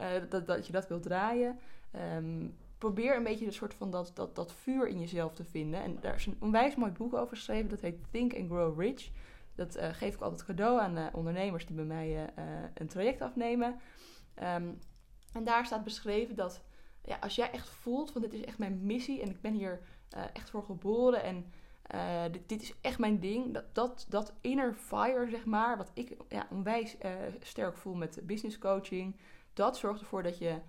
uh, 0.00 0.12
dat, 0.28 0.46
dat 0.46 0.66
je 0.66 0.72
dat 0.72 0.88
wilt 0.88 1.02
draaien. 1.02 1.58
Um, 2.16 2.56
probeer 2.78 3.16
een 3.16 3.22
beetje 3.22 3.46
een 3.46 3.52
soort 3.52 3.74
van 3.74 3.90
dat, 3.90 4.10
dat, 4.14 4.36
dat 4.36 4.52
vuur 4.52 4.88
in 4.88 5.00
jezelf 5.00 5.34
te 5.34 5.44
vinden. 5.44 5.82
En 5.82 5.98
daar 6.00 6.14
is 6.14 6.26
een 6.26 6.36
onwijs 6.40 6.74
mooi 6.74 6.92
boek 6.92 7.14
over 7.14 7.36
geschreven. 7.36 7.70
Dat 7.70 7.80
heet 7.80 7.98
Think 8.10 8.36
and 8.36 8.50
Grow 8.50 8.80
Rich. 8.80 9.10
Dat 9.54 9.78
geef 9.80 10.14
ik 10.14 10.20
altijd 10.20 10.44
cadeau 10.44 10.80
aan 10.80 11.14
ondernemers 11.14 11.66
die 11.66 11.76
bij 11.76 11.84
mij 11.84 12.32
een 12.74 12.86
traject 12.86 13.20
afnemen. 13.20 13.80
Um, 14.42 14.78
en 15.32 15.44
daar 15.44 15.66
staat 15.66 15.84
beschreven 15.84 16.34
dat 16.36 16.62
ja, 17.04 17.16
als 17.20 17.34
jij 17.34 17.50
echt 17.50 17.68
voelt 17.68 18.10
van 18.10 18.20
dit 18.20 18.32
is 18.32 18.44
echt 18.44 18.58
mijn 18.58 18.86
missie 18.86 19.20
en 19.22 19.30
ik 19.30 19.40
ben 19.40 19.52
hier 19.52 19.80
echt 20.32 20.50
voor 20.50 20.62
geboren 20.62 21.22
en 21.22 21.52
dit, 22.32 22.48
dit, 22.48 22.62
is 22.62 22.74
echt 22.80 22.98
mijn 22.98 23.20
ding. 23.20 23.54
Dat, 23.54 23.74
dat, 23.74 24.06
dat 24.08 24.32
inner 24.40 24.74
fire, 24.74 25.28
zeg 25.30 25.44
maar, 25.44 25.76
wat 25.76 25.90
ik 25.94 26.16
ja, 26.28 26.46
onwijs 26.50 26.96
sterk 27.40 27.76
voel 27.76 27.94
met 27.94 28.20
business 28.22 28.58
coaching, 28.58 29.16
dat 29.52 29.76
zorgt 29.76 30.00
ervoor 30.00 30.22
dat 30.22 30.38
je 30.38 30.60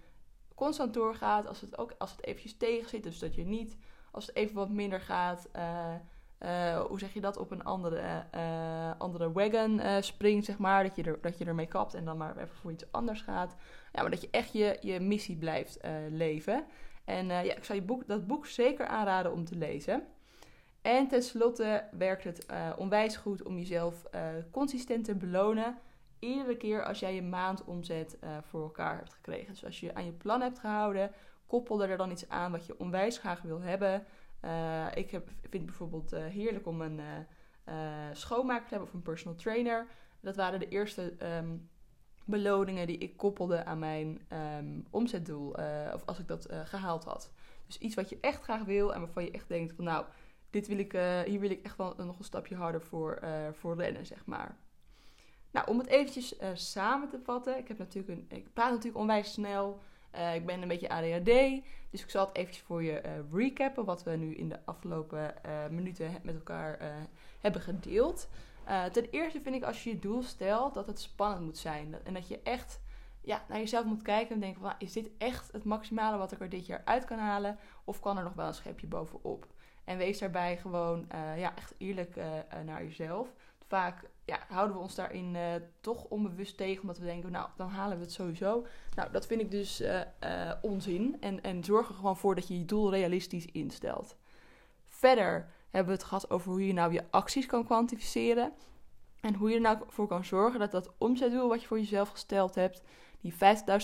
constant 0.56 0.94
doorgaat. 0.94 1.48
Als 1.48 1.62
het 1.62 1.78
ook 1.78 1.96
als 1.98 2.12
het 2.12 2.26
eventjes 2.26 2.58
tegen 2.58 2.90
zit. 2.90 3.04
Dus 3.04 3.20
dat 3.20 3.36
je 3.36 3.46
niet, 3.46 3.78
als 4.12 4.28
het 4.28 4.36
even 4.36 4.56
wat 4.56 4.70
minder 4.70 5.02
gaat. 5.02 5.50
Uh, 6.40 6.50
uh, 6.50 6.80
hoe 6.82 7.00
zeg 7.00 7.14
je 7.14 7.22
dat? 7.22 7.38
Op 7.38 7.52
een 7.52 7.64
andere, 7.64 8.26
uh, 8.36 8.92
andere 8.98 9.32
wagon 9.32 10.04
springt, 10.04 10.46
zeg 10.46 10.58
maar. 10.58 10.84
Dat 10.84 10.96
je, 10.96 11.04
er, 11.04 11.18
dat 11.22 11.38
je 11.38 11.46
ermee 11.46 11.66
kapt 11.66 11.94
en 11.94 12.06
dan 12.06 12.18
maar 12.18 12.38
even 12.38 12.56
voor 12.56 12.72
iets 12.72 12.92
anders 12.92 13.22
gaat. 13.22 13.56
Ja, 13.94 14.02
maar 14.02 14.12
dat 14.12 14.22
je 14.22 14.28
echt 14.32 14.54
je, 14.54 14.78
je 14.82 15.00
missie 15.00 15.38
blijft 15.38 15.80
leven. 16.10 16.66
En 17.06 17.26
ja, 17.28 17.56
ik 17.56 17.64
zou 17.64 17.80
je 17.80 17.86
boek, 17.86 18.08
dat 18.08 18.28
boek 18.28 18.46
zeker 18.46 18.88
aanraden 18.88 19.32
om 19.32 19.46
te 19.46 19.56
lezen. 19.56 20.04
En 20.82 21.08
tenslotte 21.08 21.84
werkt 21.92 22.24
het 22.24 22.46
onwijs 22.78 23.18
goed 23.18 23.44
om 23.44 23.58
jezelf 23.58 24.04
consistent 24.52 25.06
te 25.06 25.16
belonen 25.16 25.78
iedere 26.20 26.58
keer 26.58 26.84
als 26.84 27.00
jij 27.00 27.16
je 27.16 27.22
maandomzet 27.22 28.18
uh, 28.24 28.30
voor 28.42 28.62
elkaar 28.62 28.98
hebt 28.98 29.14
gekregen. 29.14 29.54
Dus 29.54 29.66
als 29.66 29.80
je 29.80 29.96
aan 29.96 30.06
je 30.06 30.12
plan 30.12 30.42
hebt 30.42 30.60
gehouden, 30.60 31.12
koppel 31.48 31.84
er 31.84 31.98
dan 31.98 32.12
iets 32.12 32.30
aan 32.30 32.52
wat 32.52 32.66
je 32.66 32.80
onwijs 32.80 33.18
graag 33.18 33.42
wil 33.42 33.62
hebben. 33.62 34.06
Uh, 34.42 34.86
ik 34.94 35.12
heb, 35.12 35.28
vind 35.28 35.54
het 35.54 35.66
bijvoorbeeld 35.66 36.14
uh, 36.14 36.26
heerlijk 36.26 36.68
om 36.68 36.82
een 36.82 37.00
schoonmaker 38.14 38.64
te 38.64 38.70
hebben 38.70 38.88
of 38.88 38.94
een 38.94 39.02
personal 39.02 39.38
trainer. 39.38 39.88
Dat 40.20 40.36
waren 40.36 40.60
de 40.60 40.68
eerste 40.68 41.16
um, 41.38 41.70
beloningen 42.26 42.88
die 42.88 42.98
ik 42.98 43.18
koppelde 43.18 43.66
aan 43.66 43.80
mijn 43.80 44.22
um, 44.58 44.86
omzetdoel. 44.90 45.50
of 45.94 46.06
als 46.06 46.20
ik 46.20 46.28
dat 46.28 46.48
gehaald 46.64 47.04
had. 47.04 47.32
Dus 47.66 47.78
iets 47.78 47.96
wat 47.96 48.10
je 48.10 48.18
echt 48.22 48.42
graag 48.42 48.64
wil 48.64 48.94
en 48.94 49.00
waarvan 49.00 49.24
je 49.24 49.32
echt 49.32 49.48
denkt 49.48 49.74
van 49.76 49.84
nou, 49.84 50.06
dit 50.50 50.68
wil 50.68 50.78
ik, 50.78 50.92
hier 51.26 51.40
wil 51.40 51.50
ik 51.50 51.66
echt 51.66 51.78
wel 51.78 51.94
nog 51.98 52.18
een 52.18 52.24
stapje 52.24 52.56
harder 52.56 52.82
voor, 52.82 53.20
voor 53.52 53.76
rennen, 53.76 54.06
zeg 54.06 54.26
maar. 54.26 54.58
Nou, 55.52 55.68
om 55.68 55.78
het 55.78 55.88
eventjes 55.88 56.36
samen 56.54 57.10
te 57.10 57.20
vatten. 57.24 57.58
Ik, 57.58 57.68
heb 57.68 57.78
natuurlijk 57.78 58.20
een, 58.20 58.38
ik 58.38 58.54
praat 58.54 58.70
natuurlijk 58.70 58.98
onwijs 58.98 59.34
snel. 59.34 59.82
Uh, 60.16 60.36
ik 60.36 60.46
ben 60.46 60.62
een 60.62 60.68
beetje 60.68 60.90
ADHD. 60.90 61.64
Dus 61.90 62.04
ik 62.04 62.10
zal 62.10 62.26
het 62.26 62.36
eventjes 62.36 62.64
voor 62.64 62.84
je 62.84 63.02
uh, 63.06 63.12
recappen. 63.34 63.86
Wat 63.86 64.04
we 64.04 64.12
nu 64.12 64.36
in 64.36 64.50
de 64.50 64.60
afgelopen 64.66 65.34
minuten 65.70 66.20
met 66.24 66.36
elkaar 66.36 66.80
hebben 67.40 67.62
gedeeld. 67.62 68.30
ten 68.92 69.10
eerste 69.10 69.42
vind 69.42 69.56
ik 69.56 69.64
als 69.64 69.84
je 69.84 69.90
je 69.90 70.00
doel 70.00 70.24
stelt 70.24 70.74
dat 70.74 70.88
het 70.88 71.00
spannend 71.00 71.42
moet 71.46 71.58
zijn. 71.58 71.96
En 72.04 72.14
dat 72.14 72.28
je 72.28 72.40
echt 72.44 72.82
ja, 73.22 73.46
naar 73.48 73.58
jezelf 73.58 73.86
moet 73.86 74.02
kijken 74.02 74.34
en 74.36 74.42
denken 74.42 74.62
van... 74.62 74.74
Is 74.78 74.94
dit 74.94 75.10
echt 75.18 75.52
het 75.52 75.64
maximale 75.64 76.18
wat 76.18 76.32
ik 76.32 76.40
er 76.40 76.50
dit 76.50 76.66
jaar 76.66 76.82
uit 76.86 77.06
kan 77.06 77.18
halen? 77.18 77.58
Of 77.84 78.00
kan 78.00 78.18
er 78.18 78.24
nog 78.24 78.34
wel 78.34 78.48
een 78.48 78.54
schepje 78.54 78.88
bovenop? 78.88 79.48
En 79.84 79.98
wees 79.98 80.20
daarbij 80.20 80.58
gewoon 80.58 81.06
ja, 81.38 81.56
echt 81.56 81.74
eerlijk 81.78 82.16
naar 82.66 82.84
jezelf 82.84 83.34
vaak 83.68 84.10
ja, 84.26 84.40
houden 84.48 84.76
we 84.76 84.82
ons 84.82 84.96
daarin 84.96 85.36
uh, 85.36 85.54
toch 85.82 86.04
onbewust 86.04 86.58
tegen, 86.58 86.82
omdat 86.82 86.98
we 86.98 87.06
denken, 87.06 87.32
nou, 87.32 87.50
dan 87.56 87.70
halen 87.70 87.98
we 87.98 88.04
het 88.04 88.14
sowieso. 88.14 88.66
Nou, 88.96 89.12
dat 89.12 89.26
vind 89.26 89.42
ik 89.42 89.52
dus 89.52 89.82
uh, 89.82 90.00
uh, 90.24 90.52
onzin. 90.62 91.18
En, 91.20 91.44
en 91.44 91.64
zorg 91.64 91.90
er 91.90 91.96
gewoon 91.96 92.18
voor 92.18 92.36
dat 92.36 92.48
je 92.48 92.58
je 92.58 92.66
doel 92.66 92.92
realistisch 92.92 93.46
instelt. 93.46 94.16
Verder 94.88 95.50
hebben 95.70 95.94
we 95.94 96.00
het 96.00 96.08
gehad 96.08 96.30
over 96.30 96.52
hoe 96.52 96.68
je 96.68 96.74
nou 96.74 96.94
je 96.94 97.04
acties 97.10 97.46
kan 97.46 97.66
kwantificeren. 97.66 98.54
En 99.22 99.36
hoe 99.36 99.50
je 99.50 99.56
er 99.56 99.62
nou 99.62 99.78
voor 99.88 100.08
kan 100.08 100.26
zorgen 100.26 100.60
dat 100.60 100.72
dat 100.72 100.94
omzetdoel 100.98 101.50
wat 101.50 101.62
je 101.62 101.68
voor 101.68 101.80
jezelf 101.80 102.10
gesteld 102.10 102.56
hebt, 102.56 102.82
die 103.22 103.34
50.000 103.34 103.38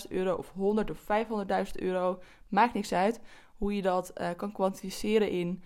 euro 0.08 0.34
of 0.34 0.50
100 0.50 0.90
of 0.90 1.00
500.000 1.00 1.72
euro, 1.72 2.20
maakt 2.48 2.74
niks 2.74 2.92
uit. 2.92 3.20
Hoe 3.56 3.76
je 3.76 3.82
dat 3.82 4.12
kan 4.36 4.52
kwantificeren 4.52 5.30
in 5.30 5.62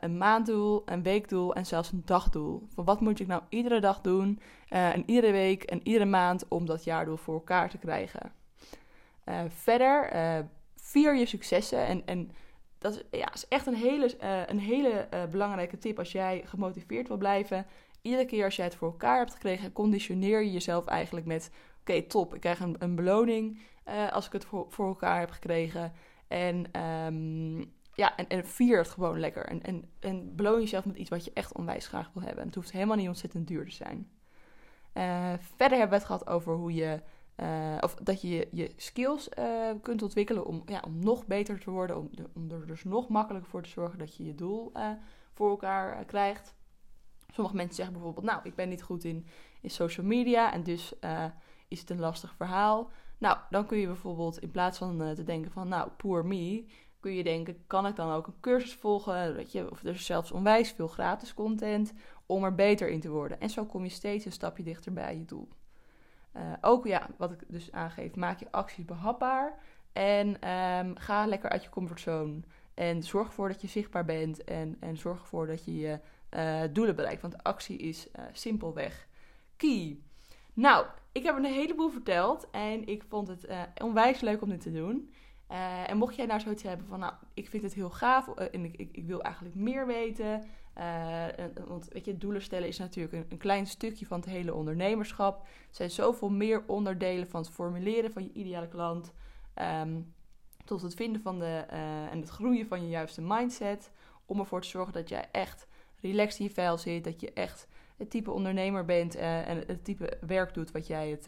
een 0.00 0.18
maanddoel, 0.18 0.82
een 0.84 1.02
weekdoel 1.02 1.54
en 1.54 1.66
zelfs 1.66 1.92
een 1.92 2.02
dagdoel. 2.04 2.66
Van 2.74 2.84
wat 2.84 3.00
moet 3.00 3.20
ik 3.20 3.26
nou 3.26 3.42
iedere 3.48 3.80
dag 3.80 4.00
doen 4.00 4.40
en 4.68 5.02
iedere 5.06 5.32
week 5.32 5.62
en 5.62 5.80
iedere 5.82 6.04
maand 6.04 6.48
om 6.48 6.66
dat 6.66 6.84
jaardoel 6.84 7.16
voor 7.16 7.34
elkaar 7.34 7.70
te 7.70 7.78
krijgen. 7.78 8.32
verder, 9.48 10.10
vier 10.76 11.16
je 11.16 11.26
successen 11.26 11.86
en, 11.86 12.02
en 12.06 12.30
dat 12.78 12.94
is, 12.94 13.18
ja, 13.18 13.32
is 13.32 13.48
echt 13.48 13.66
een 13.66 13.74
hele, 13.74 14.22
een 14.46 14.60
hele 14.60 15.08
belangrijke 15.30 15.78
tip 15.78 15.98
als 15.98 16.12
jij 16.12 16.42
gemotiveerd 16.44 17.08
wil 17.08 17.16
blijven 17.16 17.66
iedere 18.02 18.24
keer 18.24 18.44
als 18.44 18.56
jij 18.56 18.64
het 18.64 18.74
voor 18.74 18.88
elkaar 18.88 19.18
hebt 19.18 19.32
gekregen, 19.32 19.72
conditioneer 19.72 20.42
je 20.42 20.52
jezelf 20.52 20.86
eigenlijk 20.86 21.26
met: 21.26 21.50
oké, 21.80 22.02
top, 22.02 22.34
ik 22.34 22.40
krijg 22.40 22.60
een, 22.60 22.76
een 22.78 22.94
beloning 22.94 23.60
als 24.10 24.26
ik 24.26 24.32
het 24.32 24.44
voor, 24.44 24.66
voor 24.68 24.86
elkaar 24.86 25.18
heb 25.18 25.30
gekregen. 25.30 25.92
En, 26.28 26.82
um, 26.82 27.76
ja, 27.98 28.16
en, 28.16 28.28
en 28.28 28.46
vier 28.46 28.78
het 28.78 28.88
gewoon 28.88 29.20
lekker. 29.20 29.46
En, 29.46 29.62
en, 29.62 29.90
en 30.00 30.36
beloon 30.36 30.60
jezelf 30.60 30.84
met 30.84 30.96
iets 30.96 31.10
wat 31.10 31.24
je 31.24 31.30
echt 31.34 31.52
onwijs 31.52 31.86
graag 31.86 32.10
wil 32.14 32.22
hebben. 32.22 32.40
En 32.40 32.46
het 32.46 32.54
hoeft 32.54 32.72
helemaal 32.72 32.96
niet 32.96 33.08
ontzettend 33.08 33.46
duur 33.46 33.64
te 33.64 33.74
zijn. 33.74 34.10
Uh, 34.94 35.32
verder 35.38 35.78
hebben 35.78 35.88
we 35.88 35.94
het 35.94 36.04
gehad 36.04 36.26
over 36.26 36.54
hoe 36.54 36.74
je. 36.74 37.02
Uh, 37.36 37.76
of 37.80 37.94
dat 37.94 38.20
je 38.20 38.48
je 38.52 38.72
skills 38.76 39.28
kunt 39.82 40.02
ontwikkelen 40.02 40.46
om, 40.46 40.62
ja, 40.66 40.82
om 40.86 40.98
nog 40.98 41.26
beter 41.26 41.60
te 41.60 41.70
worden. 41.70 41.96
Om, 41.98 42.10
om 42.34 42.50
er 42.50 42.66
dus 42.66 42.84
nog 42.84 43.08
makkelijker 43.08 43.50
voor 43.50 43.62
te 43.62 43.68
zorgen 43.68 43.98
dat 43.98 44.16
je 44.16 44.24
je 44.24 44.34
doel 44.34 44.72
voor 45.34 45.50
elkaar 45.50 46.04
krijgt. 46.04 46.54
Sommige 47.32 47.56
mensen 47.56 47.74
zeggen 47.74 47.94
bijvoorbeeld, 47.94 48.26
nou, 48.26 48.40
ik 48.42 48.54
ben 48.54 48.68
niet 48.68 48.82
goed 48.82 49.04
in, 49.04 49.26
in 49.60 49.70
social 49.70 50.06
media 50.06 50.52
en 50.52 50.62
dus 50.62 50.94
is 51.68 51.80
het 51.80 51.90
een 51.90 52.00
lastig 52.00 52.34
verhaal. 52.34 52.90
Nou, 53.18 53.38
dan 53.50 53.66
kun 53.66 53.78
je 53.78 53.86
bijvoorbeeld 53.86 54.38
in 54.38 54.50
plaats 54.50 54.78
van 54.78 55.14
te 55.14 55.24
denken 55.24 55.50
van, 55.50 55.68
nou, 55.68 55.90
poor 55.90 56.26
me, 56.26 56.66
kun 57.00 57.14
je 57.14 57.24
denken, 57.24 57.66
kan 57.66 57.86
ik 57.86 57.96
dan 57.96 58.12
ook 58.12 58.26
een 58.26 58.40
cursus 58.40 58.74
volgen? 58.74 59.34
Weet 59.34 59.52
je, 59.52 59.70
of 59.70 59.82
er 59.82 59.94
is 59.94 60.06
zelfs 60.06 60.32
onwijs 60.32 60.70
veel 60.70 60.88
gratis 60.88 61.34
content 61.34 61.92
om 62.26 62.44
er 62.44 62.54
beter 62.54 62.88
in 62.88 63.00
te 63.00 63.08
worden. 63.08 63.40
En 63.40 63.50
zo 63.50 63.64
kom 63.64 63.82
je 63.82 63.90
steeds 63.90 64.24
een 64.24 64.32
stapje 64.32 64.62
dichter 64.62 64.92
bij 64.92 65.16
je 65.16 65.24
doel. 65.24 65.48
Uh, 66.36 66.52
ook 66.60 66.86
ja, 66.86 67.08
wat 67.16 67.32
ik 67.32 67.44
dus 67.46 67.72
aangeef, 67.72 68.14
maak 68.14 68.38
je 68.38 68.52
acties 68.52 68.84
behapbaar 68.84 69.58
en 69.92 70.50
um, 70.50 70.96
ga 70.96 71.26
lekker 71.26 71.50
uit 71.50 71.62
je 71.62 71.70
comfortzone. 71.70 72.40
En 72.74 73.02
zorg 73.02 73.26
ervoor 73.26 73.48
dat 73.48 73.60
je 73.60 73.68
zichtbaar 73.68 74.04
bent 74.04 74.44
en, 74.44 74.76
en 74.80 74.96
zorg 74.96 75.20
ervoor 75.20 75.46
dat 75.46 75.64
je 75.64 75.76
je 75.76 76.00
uh, 76.30 76.60
doelen 76.72 76.96
bereikt. 76.96 77.22
Want 77.22 77.42
actie 77.42 77.78
is 77.78 78.08
uh, 78.08 78.24
simpelweg 78.32 79.08
key. 79.56 79.98
Nou, 80.52 80.86
ik 81.12 81.22
heb 81.22 81.36
een 81.36 81.44
heleboel 81.44 81.90
verteld 81.90 82.50
en 82.50 82.86
ik 82.86 83.04
vond 83.08 83.28
het 83.28 83.46
onwijs 83.82 84.20
leuk 84.20 84.42
om 84.42 84.48
dit 84.48 84.60
te 84.60 84.72
doen. 84.72 85.12
En 85.86 85.96
mocht 85.96 86.16
jij 86.16 86.26
nou 86.26 86.40
zoiets 86.40 86.62
hebben 86.62 86.86
van, 86.86 86.98
nou, 86.98 87.12
ik 87.34 87.48
vind 87.48 87.62
het 87.62 87.74
heel 87.74 87.90
gaaf 87.90 88.28
en 88.28 88.64
ik, 88.64 88.76
ik, 88.76 88.88
ik, 88.92 89.06
wil 89.06 89.22
eigenlijk 89.22 89.54
meer 89.54 89.86
weten. 89.86 90.44
want 91.66 91.88
weet 91.88 92.04
je, 92.04 92.18
doelen 92.18 92.42
stellen 92.42 92.68
is 92.68 92.78
natuurlijk 92.78 93.30
een, 93.30 93.38
klein 93.38 93.66
stukje 93.66 94.06
van 94.06 94.20
het 94.20 94.28
hele 94.28 94.54
ondernemerschap. 94.54 95.40
Er 95.40 95.48
zijn 95.70 95.90
zoveel 95.90 96.30
meer 96.30 96.62
onderdelen 96.66 97.28
van 97.28 97.40
het 97.40 97.50
formuleren 97.50 98.12
van 98.12 98.22
je 98.22 98.32
ideale 98.32 98.68
klant. 98.68 99.12
Um, 99.82 100.14
tot 100.64 100.82
het 100.82 100.94
vinden 100.94 101.22
van 101.22 101.38
de 101.38 101.64
en 102.10 102.20
het 102.20 102.28
groeien 102.28 102.66
van 102.66 102.82
je 102.82 102.88
juiste 102.88 103.22
mindset. 103.22 103.90
Om 104.26 104.38
ervoor 104.38 104.60
te 104.60 104.68
zorgen 104.68 104.92
dat 104.92 105.08
jij 105.08 105.28
echt 105.32 105.66
relaxed 106.00 106.40
in 106.40 106.46
je 106.46 106.52
vel 106.52 106.78
zit. 106.78 107.04
Dat 107.04 107.20
je 107.20 107.32
echt 107.32 107.68
het 107.96 108.10
type 108.10 108.30
ondernemer 108.30 108.84
bent 108.84 109.14
en 109.14 109.64
het 109.66 109.84
type 109.84 110.18
werk 110.20 110.54
doet 110.54 110.70
wat 110.70 110.86
jij 110.86 111.10
het, 111.10 111.24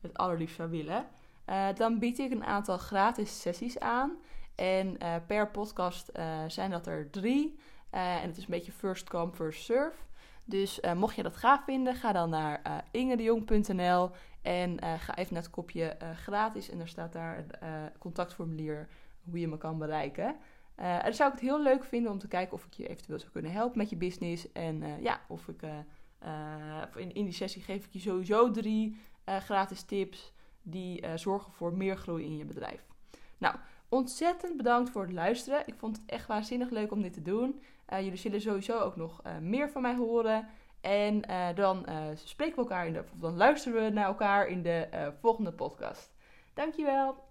het 0.00 0.16
allerliefst 0.16 0.56
zou 0.56 0.70
willen. 0.70 1.06
Uh, 1.50 1.68
dan 1.74 1.98
bied 1.98 2.18
ik 2.18 2.30
een 2.30 2.44
aantal 2.44 2.78
gratis 2.78 3.40
sessies 3.40 3.78
aan. 3.78 4.16
En 4.54 4.98
per 5.26 5.50
podcast 5.50 6.10
zijn 6.46 6.70
dat 6.70 6.86
er 6.86 7.10
drie. 7.10 7.58
en 7.90 8.28
het 8.28 8.36
is 8.36 8.42
een 8.42 8.50
beetje 8.50 8.72
first 8.72 9.08
come, 9.08 9.32
first 9.32 9.64
serve. 9.64 9.96
Dus 10.44 10.80
mocht 10.94 11.16
je 11.16 11.22
dat 11.22 11.36
gaaf 11.36 11.64
vinden, 11.64 11.94
ga 11.94 12.12
dan 12.12 12.30
naar 12.30 12.84
ingedejong.nl 12.90 14.10
en 14.42 14.78
ga 14.98 15.16
even 15.16 15.34
naar 15.34 15.42
het 15.42 15.50
kopje 15.50 15.96
gratis. 16.14 16.70
En 16.70 16.78
daar 16.78 16.88
staat 16.88 17.12
daar 17.12 17.38
een 17.38 17.90
contactformulier 17.98 18.88
hoe 19.24 19.40
je 19.40 19.48
me 19.48 19.58
kan 19.58 19.78
bereiken. 19.78 20.36
En 20.74 21.02
dan 21.02 21.14
zou 21.14 21.28
ik 21.28 21.34
het 21.34 21.48
heel 21.48 21.62
leuk 21.62 21.84
vinden 21.84 22.12
om 22.12 22.18
te 22.18 22.28
kijken 22.28 22.54
of 22.54 22.64
ik 22.64 22.72
je 22.72 22.88
eventueel 22.88 23.18
zou 23.18 23.32
kunnen 23.32 23.52
helpen 23.52 23.78
met 23.78 23.90
je 23.90 23.96
business. 23.96 24.52
En 24.52 25.02
ja, 25.02 25.20
of 25.28 25.48
ik 25.48 25.62
in 26.96 27.24
die 27.24 27.32
sessie 27.32 27.62
geef 27.62 27.84
ik 27.84 27.92
je 27.92 28.00
sowieso 28.00 28.50
drie 28.50 28.96
gratis 29.24 29.82
tips 29.82 30.32
die 30.70 31.04
zorgen 31.14 31.52
voor 31.52 31.72
meer 31.72 31.96
groei 31.96 32.24
in 32.24 32.36
je 32.36 32.44
bedrijf. 32.44 32.84
Nou, 33.38 33.56
ontzettend 33.88 34.56
bedankt 34.56 34.90
voor 34.90 35.02
het 35.02 35.12
luisteren. 35.12 35.62
Ik 35.66 35.74
vond 35.76 35.96
het 35.96 36.06
echt 36.06 36.26
waanzinnig 36.26 36.70
leuk 36.70 36.92
om 36.92 37.02
dit 37.02 37.12
te 37.12 37.22
doen. 37.22 37.62
jullie 37.88 38.16
zullen 38.16 38.40
sowieso 38.40 38.78
ook 38.78 38.96
nog 38.96 39.22
meer 39.40 39.70
van 39.70 39.82
mij 39.82 39.96
horen. 39.96 40.48
En 40.80 41.22
dan 41.54 41.86
spreken 42.14 42.54
we 42.54 42.60
elkaar 42.60 42.86
in 42.86 42.92
de, 42.92 42.98
of 42.98 43.20
dan 43.20 43.36
luisteren 43.36 43.84
we 43.84 43.90
naar 43.90 44.06
elkaar 44.06 44.48
in 44.48 44.62
de 44.62 45.12
volgende 45.20 45.52
podcast. 45.52 46.10
Dankjewel. 46.54 47.29